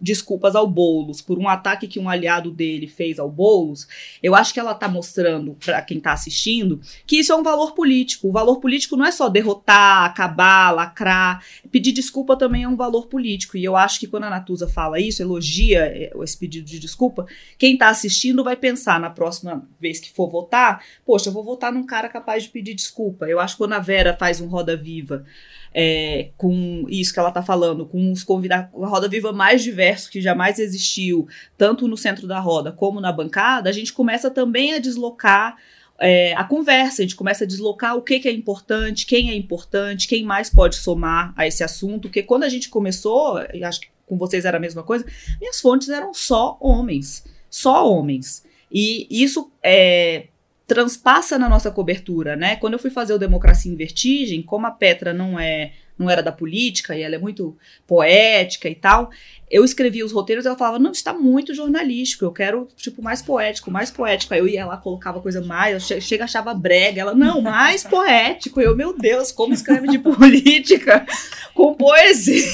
[0.01, 3.87] desculpas ao Boulos por um ataque que um aliado dele fez ao Boulos,
[4.21, 7.73] eu acho que ela está mostrando para quem está assistindo que isso é um valor
[7.73, 8.27] político.
[8.27, 11.43] O valor político não é só derrotar, acabar, lacrar.
[11.71, 13.57] Pedir desculpa também é um valor político.
[13.57, 17.25] E eu acho que quando a Natuza fala isso, elogia eh, esse pedido de desculpa,
[17.57, 21.71] quem está assistindo vai pensar na próxima vez que for votar, poxa, eu vou votar
[21.71, 23.27] num cara capaz de pedir desculpa.
[23.27, 25.25] Eu acho que quando a Vera faz um Roda Viva
[25.73, 30.09] é, com isso que ela está falando, com os convidados, a roda viva mais diverso
[30.09, 31.27] que jamais existiu,
[31.57, 35.57] tanto no centro da roda como na bancada, a gente começa também a deslocar
[35.99, 39.35] é, a conversa, a gente começa a deslocar o que, que, é importante, quem é
[39.35, 43.81] importante, quem mais pode somar a esse assunto, porque quando a gente começou, e acho
[43.81, 45.05] que com vocês era a mesma coisa,
[45.39, 48.43] minhas fontes eram só homens, só homens.
[48.71, 50.27] E isso é,
[50.69, 52.55] transpassa na nossa cobertura, né?
[52.55, 56.23] Quando eu fui fazer o Democracia em Vertigem, como a Petra não é não era
[56.23, 59.09] da política e ela é muito poética e tal,
[59.51, 63.21] eu escrevia os roteiros e ela falava, não, está muito jornalístico, eu quero, tipo, mais
[63.21, 64.33] poético, mais poético.
[64.33, 68.61] Aí eu ia lá, colocava coisa mais, eu chega, achava brega, ela, não, mais poético.
[68.61, 71.05] Eu, meu Deus, como escreve de política
[71.53, 72.45] com poesia?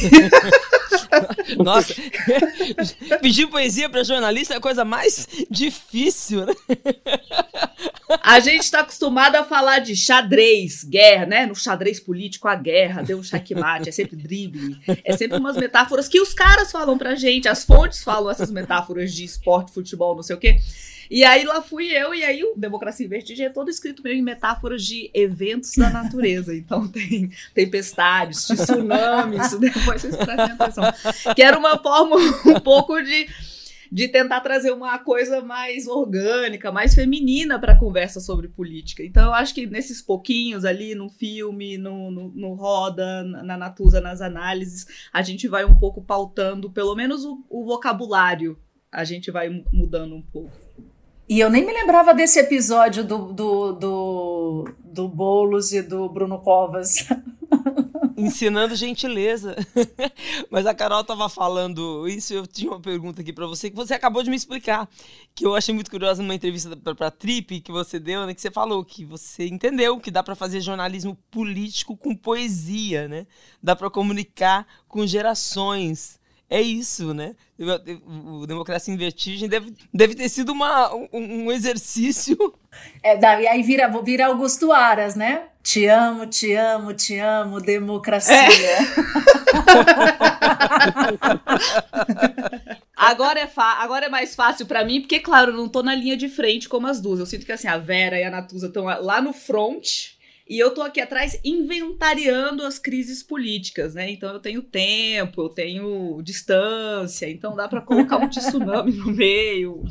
[1.63, 1.93] Nossa,
[3.21, 6.53] pedir poesia para jornalista é a coisa mais difícil, né?
[8.25, 11.45] A gente está acostumado a falar de xadrez, guerra, né?
[11.45, 16.07] No xadrez político, a guerra, deu um checkmate, é sempre drible, é sempre umas metáforas
[16.07, 20.23] que os caras falam pra gente, as fontes falam essas metáforas de esporte, futebol, não
[20.23, 20.59] sei o quê.
[21.07, 24.17] E aí lá fui eu, e aí o Democracia em Vertigem é todo escrito meio
[24.17, 26.55] em metáforas de eventos da natureza.
[26.55, 30.83] Então tem tempestades, tsunamis, depois vocês prestem atenção.
[31.35, 33.27] Que era uma forma um pouco de
[33.91, 39.03] de tentar trazer uma coisa mais orgânica, mais feminina para a conversa sobre política.
[39.03, 44.01] Então, eu acho que nesses pouquinhos ali, no filme, no, no, no Roda, na Natuza,
[44.01, 48.57] nas análises, a gente vai um pouco pautando, pelo menos o, o vocabulário,
[48.91, 50.65] a gente vai mudando um pouco.
[51.27, 56.39] E eu nem me lembrava desse episódio do, do, do, do Boulos e do Bruno
[56.39, 57.07] Covas.
[58.15, 59.55] ensinando gentileza.
[60.49, 63.93] Mas a Carol estava falando isso, eu tinha uma pergunta aqui para você que você
[63.93, 64.89] acabou de me explicar,
[65.33, 68.41] que eu achei muito curiosa numa entrevista para a Trip que você deu, né, que
[68.41, 73.27] você falou que você entendeu que dá para fazer jornalismo político com poesia, né?
[73.61, 76.19] Dá para comunicar com gerações.
[76.49, 77.35] É isso, né?
[78.05, 82.37] O Democracia em Vertigem deve, deve ter sido uma, um, um exercício.
[83.01, 85.45] É, e aí vira, vira Augusto Aras, né?
[85.63, 88.35] Te amo, te amo, te amo, democracia.
[88.35, 88.77] É.
[92.95, 96.15] agora, é agora é mais fácil para mim, porque, claro, eu não tô na linha
[96.15, 97.19] de frente como as duas.
[97.19, 100.13] Eu sinto que assim, a Vera e a Natuza estão lá no front
[100.47, 104.11] e eu tô aqui atrás inventariando as crises políticas, né?
[104.11, 109.83] Então eu tenho tempo, eu tenho distância, então dá para colocar um tsunami no meio,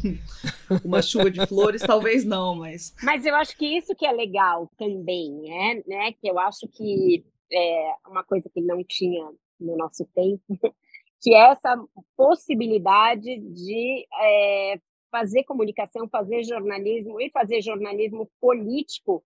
[0.84, 2.94] uma chuva de flores, talvez não, mas.
[3.02, 6.12] Mas eu acho que isso que é legal também, é, né?
[6.12, 10.40] Que eu acho que é uma coisa que não tinha no nosso tempo,
[11.20, 11.76] que é essa
[12.16, 14.78] possibilidade de é,
[15.10, 19.24] fazer comunicação, fazer jornalismo e fazer jornalismo político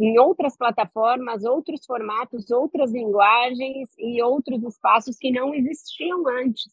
[0.00, 6.72] em outras plataformas, outros formatos, outras linguagens e outros espaços que não existiam antes.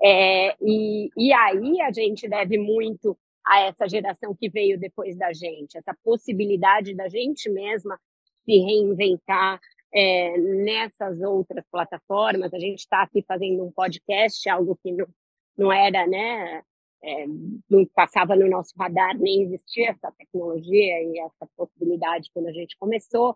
[0.00, 5.32] É, e, e aí a gente deve muito a essa geração que veio depois da
[5.32, 7.98] gente, essa possibilidade da gente mesma
[8.44, 9.60] se reinventar
[9.92, 12.54] é, nessas outras plataformas.
[12.54, 15.06] A gente está aqui fazendo um podcast, algo que não,
[15.58, 16.62] não era né,
[17.02, 17.26] é,
[17.68, 22.76] não passava no nosso radar, nem existia essa tecnologia e essa possibilidade quando a gente
[22.78, 23.34] começou.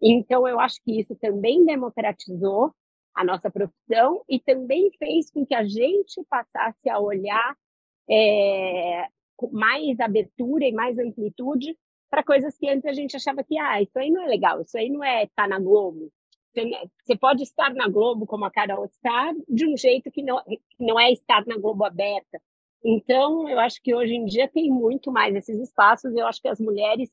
[0.00, 2.74] Então, eu acho que isso também democratizou
[3.14, 7.56] a nossa profissão e também fez com que a gente passasse a olhar
[8.10, 11.76] é, com mais abertura e mais amplitude
[12.10, 14.76] para coisas que antes a gente achava que, ah, isso aí não é legal, isso
[14.76, 16.12] aí não é estar tá na Globo.
[17.02, 20.60] Você pode estar na Globo como a Carol está, de um jeito que não, que
[20.78, 22.40] não é estar na Globo aberta.
[22.84, 26.14] Então, eu acho que hoje em dia tem muito mais esses espaços.
[26.14, 27.10] Eu acho que as mulheres,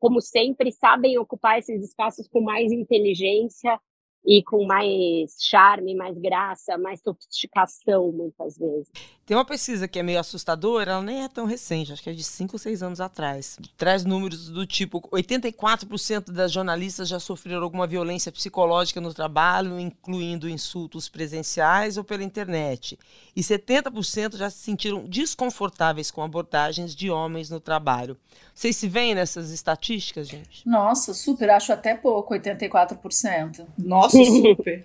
[0.00, 3.80] como sempre, sabem ocupar esses espaços com mais inteligência
[4.24, 8.88] e com mais charme, mais graça, mais sofisticação, muitas vezes.
[9.26, 12.12] Tem uma pesquisa que é meio assustadora, ela nem é tão recente, acho que é
[12.12, 13.58] de 5 ou 6 anos atrás.
[13.76, 20.48] Traz números do tipo: 84% das jornalistas já sofreram alguma violência psicológica no trabalho, incluindo
[20.48, 22.98] insultos presenciais ou pela internet.
[23.34, 28.18] E 70% já se sentiram desconfortáveis com abordagens de homens no trabalho.
[28.54, 30.68] Vocês se veem nessas estatísticas, gente?
[30.68, 33.66] Nossa, super, acho até pouco, 84%.
[33.78, 34.84] Nossa, super.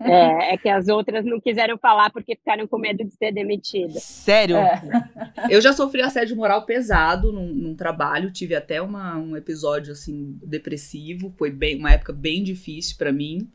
[0.00, 3.98] é, é que as outras não quiseram falar porque ficaram com medo de ser demitida.
[3.98, 4.56] Sério?
[4.56, 4.82] É.
[5.50, 10.38] Eu já sofri assédio moral pesado num, num trabalho, tive até uma, um episódio assim
[10.42, 13.50] depressivo, foi bem, uma época bem difícil para mim.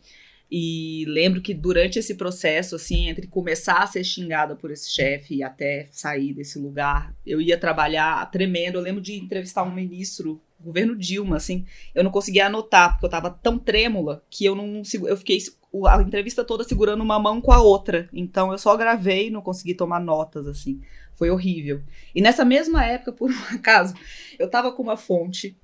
[0.51, 5.35] E lembro que durante esse processo, assim, entre começar a ser xingada por esse chefe
[5.35, 8.75] e até sair desse lugar, eu ia trabalhar tremendo.
[8.75, 13.09] Eu lembro de entrevistar um ministro, governo Dilma, assim, eu não conseguia anotar, porque eu
[13.09, 14.81] tava tão trêmula que eu não.
[15.07, 15.39] Eu fiquei
[15.87, 18.09] a entrevista toda segurando uma mão com a outra.
[18.11, 20.81] Então eu só gravei e não consegui tomar notas, assim.
[21.15, 21.81] Foi horrível.
[22.13, 23.93] E nessa mesma época, por um acaso,
[24.37, 25.57] eu tava com uma fonte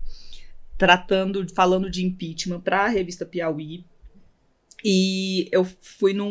[0.78, 3.86] tratando, falando de impeachment para a revista Piauí.
[4.84, 6.30] E eu fui num,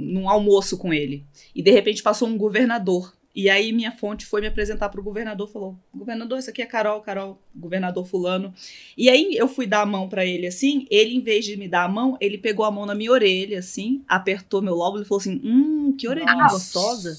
[0.00, 1.26] num almoço com ele.
[1.54, 5.04] E de repente passou um governador e aí minha fonte foi me apresentar para o
[5.04, 8.52] governador, falou: "Governador, isso aqui é Carol, Carol, governador fulano".
[8.96, 11.66] E aí eu fui dar a mão para ele assim, ele em vez de me
[11.66, 15.06] dar a mão, ele pegou a mão na minha orelha assim, apertou meu lóbulo e
[15.06, 16.56] falou assim: "Hum, que orelhinha Nossa.
[16.56, 17.18] gostosa".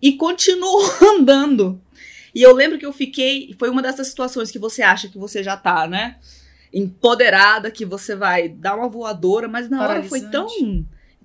[0.00, 0.80] E continuou
[1.18, 1.80] andando.
[2.34, 5.42] E eu lembro que eu fiquei, foi uma dessas situações que você acha que você
[5.42, 6.16] já tá, né?
[6.72, 10.46] Empoderada, que você vai dar uma voadora, mas na hora foi tão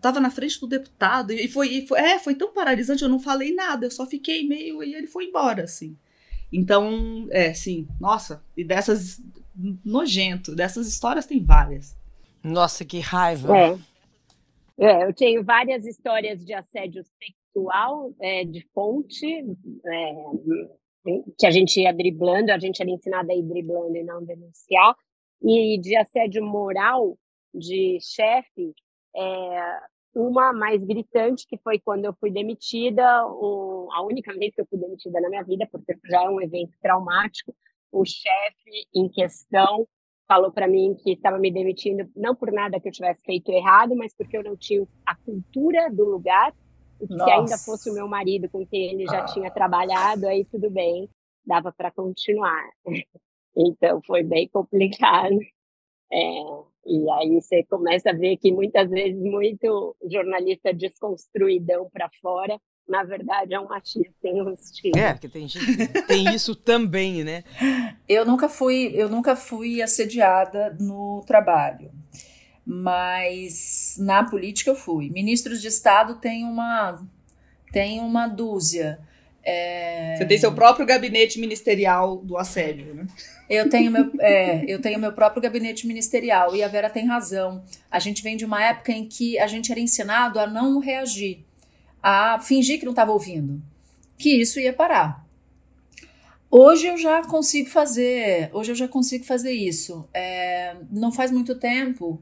[0.03, 3.19] tava na frente do deputado e foi, e foi, é, foi tão paralisante, eu não
[3.19, 5.97] falei nada, eu só fiquei meio e ele foi embora, assim.
[6.51, 9.21] Então, é, sim, nossa, e dessas
[9.83, 11.97] nojento, dessas histórias tem várias.
[12.43, 13.57] Nossa, que raiva.
[13.57, 13.77] É.
[14.77, 20.13] é eu tenho várias histórias de assédio sexual é, de fonte, é,
[21.39, 24.95] que a gente ia driblando, a gente era ensinada a ir driblando e não denunciar,
[25.41, 27.17] e de assédio moral
[27.53, 28.73] de chefe,
[29.15, 29.79] é,
[30.15, 34.77] uma mais gritante, que foi quando eu fui demitida, a única vez que eu fui
[34.77, 37.55] demitida na minha vida, porque já é um evento traumático.
[37.91, 39.87] O chefe em questão
[40.27, 43.95] falou para mim que estava me demitindo não por nada que eu tivesse feito errado,
[43.95, 46.53] mas porque eu não tinha a cultura do lugar.
[47.01, 49.25] E se ainda fosse o meu marido com quem ele já ah.
[49.25, 51.09] tinha trabalhado, aí tudo bem,
[51.45, 52.69] dava para continuar.
[53.55, 55.37] então foi bem complicado.
[56.11, 62.59] É, e aí você começa a ver que muitas vezes muito jornalista desconstruidão para fora,
[62.87, 64.97] na verdade é um machista enrustido.
[64.97, 65.47] É, porque tem,
[66.07, 67.43] tem isso também, né?
[68.07, 71.91] Eu nunca fui, eu nunca fui assediada no trabalho.
[72.65, 75.09] Mas na política eu fui.
[75.09, 77.01] Ministros de Estado tem uma
[77.71, 78.99] tem uma dúzia.
[79.43, 80.15] É...
[80.15, 83.07] Você tem seu próprio gabinete ministerial do assédio, né?
[83.49, 87.61] Eu tenho, meu, é, eu tenho meu próprio gabinete ministerial e a Vera tem razão.
[87.91, 91.45] A gente vem de uma época em que a gente era ensinado a não reagir,
[92.01, 93.61] a fingir que não estava ouvindo,
[94.17, 95.23] que isso ia parar.
[96.49, 100.07] Hoje eu já consigo fazer, hoje eu já consigo fazer isso.
[100.13, 102.21] É, não faz muito tempo,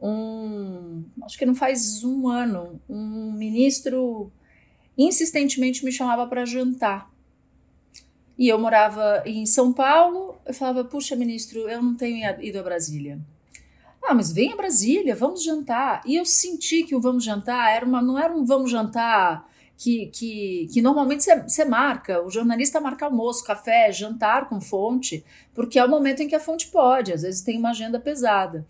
[0.00, 4.30] um, acho que não faz um ano, um ministro
[4.98, 7.10] insistentemente me chamava para jantar
[8.38, 10.36] e eu morava em São Paulo.
[10.46, 13.18] Eu falava, puxa, ministro, eu não tenho ido a Brasília.
[14.02, 16.00] Ah, mas vem a Brasília, vamos jantar.
[16.06, 19.46] E eu senti que o vamos jantar era uma, não era um vamos jantar
[19.76, 22.24] que, que, que normalmente você marca.
[22.24, 26.40] O jornalista marca almoço, café, jantar com fonte, porque é o momento em que a
[26.40, 27.12] fonte pode.
[27.12, 28.64] Às vezes tem uma agenda pesada.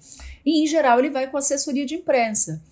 [0.47, 2.63] E, em geral, ele vai com assessoria de imprensa.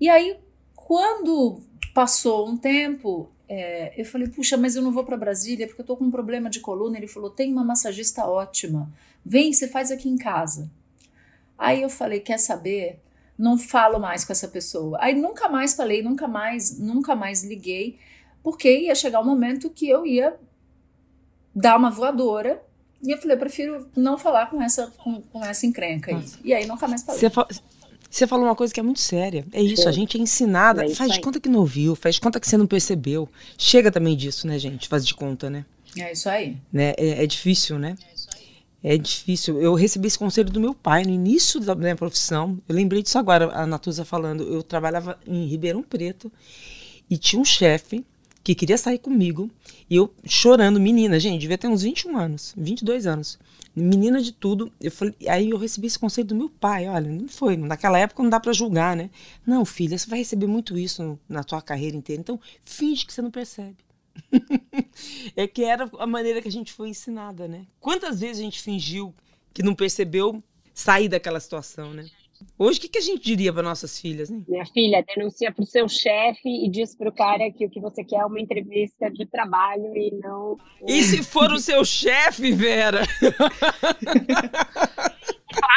[0.00, 0.38] E aí,
[0.86, 1.58] quando
[1.92, 5.84] passou um tempo, é, eu falei, puxa, mas eu não vou para Brasília porque eu
[5.84, 6.96] tô com um problema de coluna.
[6.96, 8.88] Ele falou, tem uma massagista ótima,
[9.24, 10.70] vem, você faz aqui em casa.
[11.58, 13.00] Aí eu falei, quer saber?
[13.36, 14.96] Não falo mais com essa pessoa.
[15.00, 17.98] Aí nunca mais falei, nunca mais, nunca mais liguei,
[18.40, 20.36] porque ia chegar o um momento que eu ia
[21.52, 22.62] dar uma voadora
[23.02, 26.24] e eu falei, eu prefiro não falar com essa, com, com essa encrenca aí.
[26.44, 27.20] E aí nunca mais falei.
[27.20, 27.60] Você,
[28.10, 29.44] você falou uma coisa que é muito séria.
[29.52, 29.88] É isso, Sim.
[29.88, 30.84] a gente é ensinada.
[30.84, 33.28] É faz de conta que não ouviu, faz de conta que você não percebeu.
[33.58, 34.88] Chega também disso, né, gente?
[34.88, 35.64] Faz de conta, né?
[35.96, 36.56] É isso aí.
[36.72, 36.94] Né?
[36.96, 37.96] É, é difícil, né?
[38.82, 39.60] É difícil.
[39.60, 42.58] Eu recebi esse conselho do meu pai no início da minha profissão.
[42.68, 44.44] Eu lembrei disso agora, a Natuza falando.
[44.44, 46.30] Eu trabalhava em Ribeirão Preto
[47.10, 48.04] e tinha um chefe
[48.44, 49.50] que queria sair comigo
[49.90, 53.38] e eu chorando, menina, gente, devia ter uns 21 anos, 22 anos.
[53.76, 54.72] Menina de tudo.
[54.80, 58.22] Eu falei, aí eu recebi esse conselho do meu pai, olha, não foi, naquela época
[58.22, 59.10] não dá para julgar, né?
[59.46, 63.20] Não, filha, você vai receber muito isso na tua carreira inteira, então finge que você
[63.20, 63.76] não percebe.
[65.36, 67.66] é que era a maneira que a gente foi ensinada, né?
[67.78, 69.14] Quantas vezes a gente fingiu
[69.52, 72.08] que não percebeu sair daquela situação, né?
[72.58, 74.30] Hoje, o que, que a gente diria para nossas filhas?
[74.30, 74.42] Hein?
[74.48, 77.80] Minha filha, denuncia para o seu chefe e diz para o cara que o que
[77.80, 80.56] você quer é uma entrevista de trabalho e não.
[80.86, 83.02] E se for o seu chefe, Vera?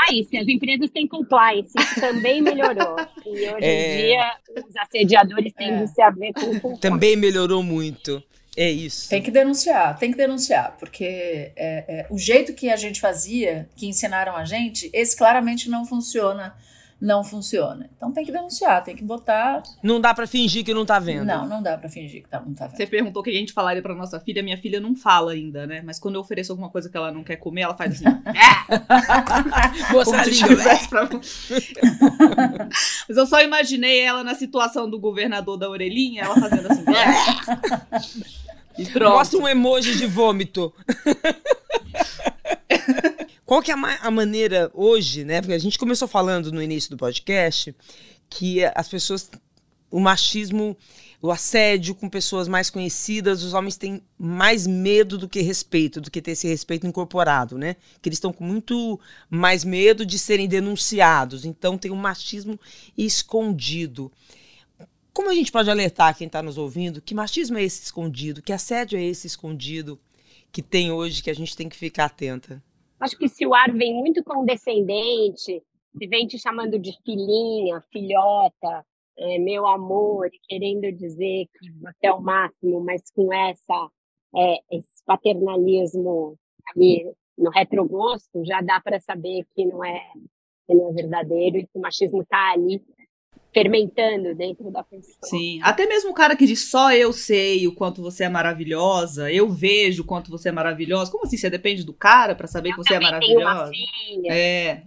[0.10, 2.96] compliance, as empresas têm compliance, isso também melhorou.
[3.26, 3.94] E hoje é...
[3.94, 5.88] em dia, os assediadores têm é.
[5.88, 6.82] se haver com compliance.
[6.82, 8.24] Também melhorou muito.
[8.58, 9.10] É isso.
[9.10, 13.70] Tem que denunciar, tem que denunciar, porque é, é, o jeito que a gente fazia,
[13.76, 16.54] que ensinaram a gente, esse claramente não funciona
[17.02, 17.90] não funciona.
[17.96, 19.64] Então tem que denunciar, tem que botar.
[19.82, 21.26] Não dá para fingir que não tá vendo.
[21.26, 22.76] Não, não dá para fingir que tá, não tá vendo.
[22.76, 25.66] Você perguntou o que a gente falaria para nossa filha, minha filha não fala ainda,
[25.66, 25.82] né?
[25.86, 28.06] Mas quando eu ofereço alguma coisa que ela não quer comer, ela faz assim.
[29.94, 31.08] Moça tivesse pra...
[33.08, 36.84] Mas eu só imaginei ela na situação do governador da orelhinha, ela fazendo assim.
[38.78, 39.14] e pronto.
[39.14, 40.74] Mostra um emoji de vômito.
[43.50, 45.42] Qual que é a, a, maneira hoje, né?
[45.42, 47.76] Porque a gente começou falando no início do podcast
[48.30, 49.28] que as pessoas,
[49.90, 50.78] o machismo,
[51.20, 56.12] o assédio com pessoas mais conhecidas, os homens têm mais medo do que respeito, do
[56.12, 57.76] que ter esse respeito incorporado, né?
[58.04, 59.00] Que eles estão com muito
[59.32, 61.44] mais medo de serem denunciados.
[61.44, 62.60] Então tem um machismo
[62.96, 64.12] escondido.
[65.12, 68.54] Como a gente pode alertar quem está nos ouvindo que machismo é esse escondido, que
[68.54, 70.00] assédio é esse escondido
[70.52, 72.62] que tem hoje que a gente tem que ficar atenta?
[73.00, 75.64] Acho que se o ar vem muito condescendente,
[75.98, 78.86] se vem te chamando de filhinha, filhota,
[79.18, 83.90] é, meu amor, querendo dizer que você é o máximo, mas com essa
[84.36, 86.38] é, esse paternalismo
[86.74, 90.12] ali no retrogosto, já dá para saber que não é
[90.68, 92.82] que não é verdadeiro e que o machismo está ali
[93.54, 95.18] fermentando dentro da pessoa.
[95.24, 99.32] Sim, até mesmo o cara que diz só eu sei o quanto você é maravilhosa,
[99.32, 101.12] eu vejo o quanto você é maravilhosa.
[101.12, 101.38] Como assim?
[101.38, 103.72] Você depende do cara para saber eu que você é maravilhosa?
[104.28, 104.34] É.
[104.34, 104.84] é.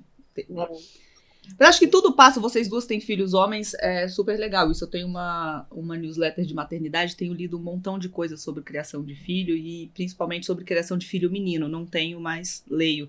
[1.59, 4.71] Eu acho que tudo passa, vocês duas têm filhos homens, é super legal.
[4.71, 8.63] Isso eu tenho uma, uma newsletter de maternidade, tenho lido um montão de coisas sobre
[8.63, 11.69] criação de filho e principalmente sobre criação de filho menino.
[11.69, 13.09] Não tenho, mas leio.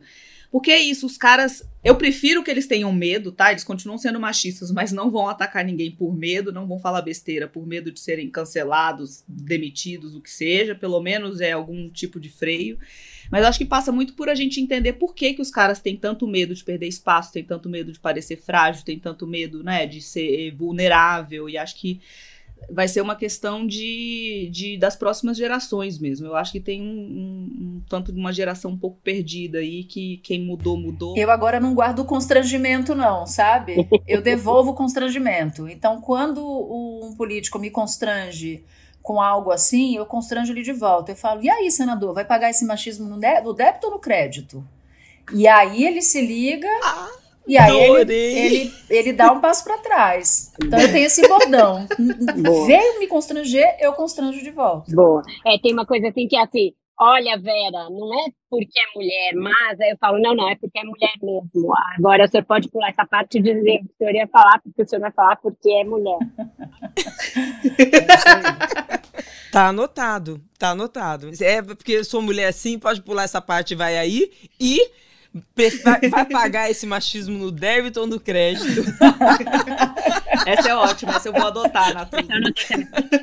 [0.52, 1.68] Porque é isso, os caras.
[1.84, 3.52] Eu prefiro que eles tenham medo, tá?
[3.52, 7.48] Eles continuam sendo machistas, mas não vão atacar ninguém por medo, não vão falar besteira
[7.48, 10.76] por medo de serem cancelados, demitidos, o que seja.
[10.76, 12.78] Pelo menos é algum tipo de freio.
[13.34, 15.98] Mas acho que passa muito por a gente entender por que, que os caras têm
[15.98, 19.88] tanto medo de perder espaço, têm tanto medo de parecer frágil, têm tanto medo, né,
[19.88, 21.50] de ser vulnerável.
[21.50, 22.00] E acho que
[22.70, 26.28] vai ser uma questão de, de das próximas gerações mesmo.
[26.28, 29.84] Eu acho que tem um, um, um, tanto de uma geração um pouco perdida aí
[29.84, 31.18] que quem mudou, mudou.
[31.18, 33.90] Eu agora não guardo constrangimento, não, sabe?
[34.08, 35.68] Eu devolvo o constrangimento.
[35.68, 38.64] Então, quando um político me constrange
[39.04, 41.12] com algo assim, eu constranjo ele de volta.
[41.12, 44.66] Eu falo, e aí, senador, vai pagar esse machismo no, no débito ou no crédito?
[45.32, 46.68] E aí ele se liga.
[46.82, 50.54] Ah e aí ele, ele, ele, dá um passo para trás.
[50.64, 51.86] Então eu tenho esse bordão.
[52.66, 54.93] Veio me constranger, eu constranjo de volta.
[54.95, 55.22] Boa.
[55.45, 59.34] É, tem uma coisa assim que é assim, olha, Vera, não é porque é mulher,
[59.36, 61.74] mas aí eu falo, não, não, é porque é mulher mesmo.
[61.98, 64.88] Agora o senhor pode pular essa parte e dizer o senhor ia falar, porque o
[64.88, 66.18] senhor vai falar porque é mulher.
[69.52, 71.30] tá anotado, tá anotado.
[71.41, 74.32] É porque eu sou mulher assim, pode pular essa parte, vai aí.
[74.60, 74.80] E
[76.12, 78.84] Vai pagar esse machismo no débito ou no crédito?
[80.46, 82.34] Essa é ótima, essa eu vou adotar, Natuza.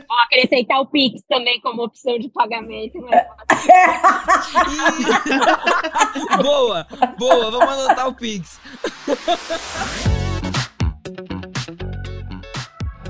[0.09, 2.99] Vou acrescentar o Pix também como opção de pagamento.
[3.03, 3.27] Mas...
[6.43, 6.87] boa,
[7.19, 8.59] boa, vamos anotar o Pix.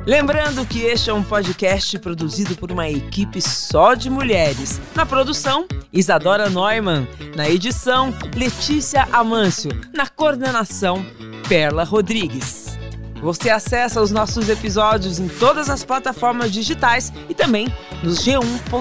[0.06, 4.80] Lembrando que este é um podcast produzido por uma equipe só de mulheres.
[4.94, 7.06] Na produção, Isadora Neumann.
[7.36, 9.70] Na edição, Letícia Amâncio.
[9.92, 11.04] Na coordenação,
[11.48, 12.78] Perla Rodrigues.
[13.20, 17.68] Você acessa os nossos episódios em todas as plataformas digitais e também
[18.02, 18.80] no g1.com.br.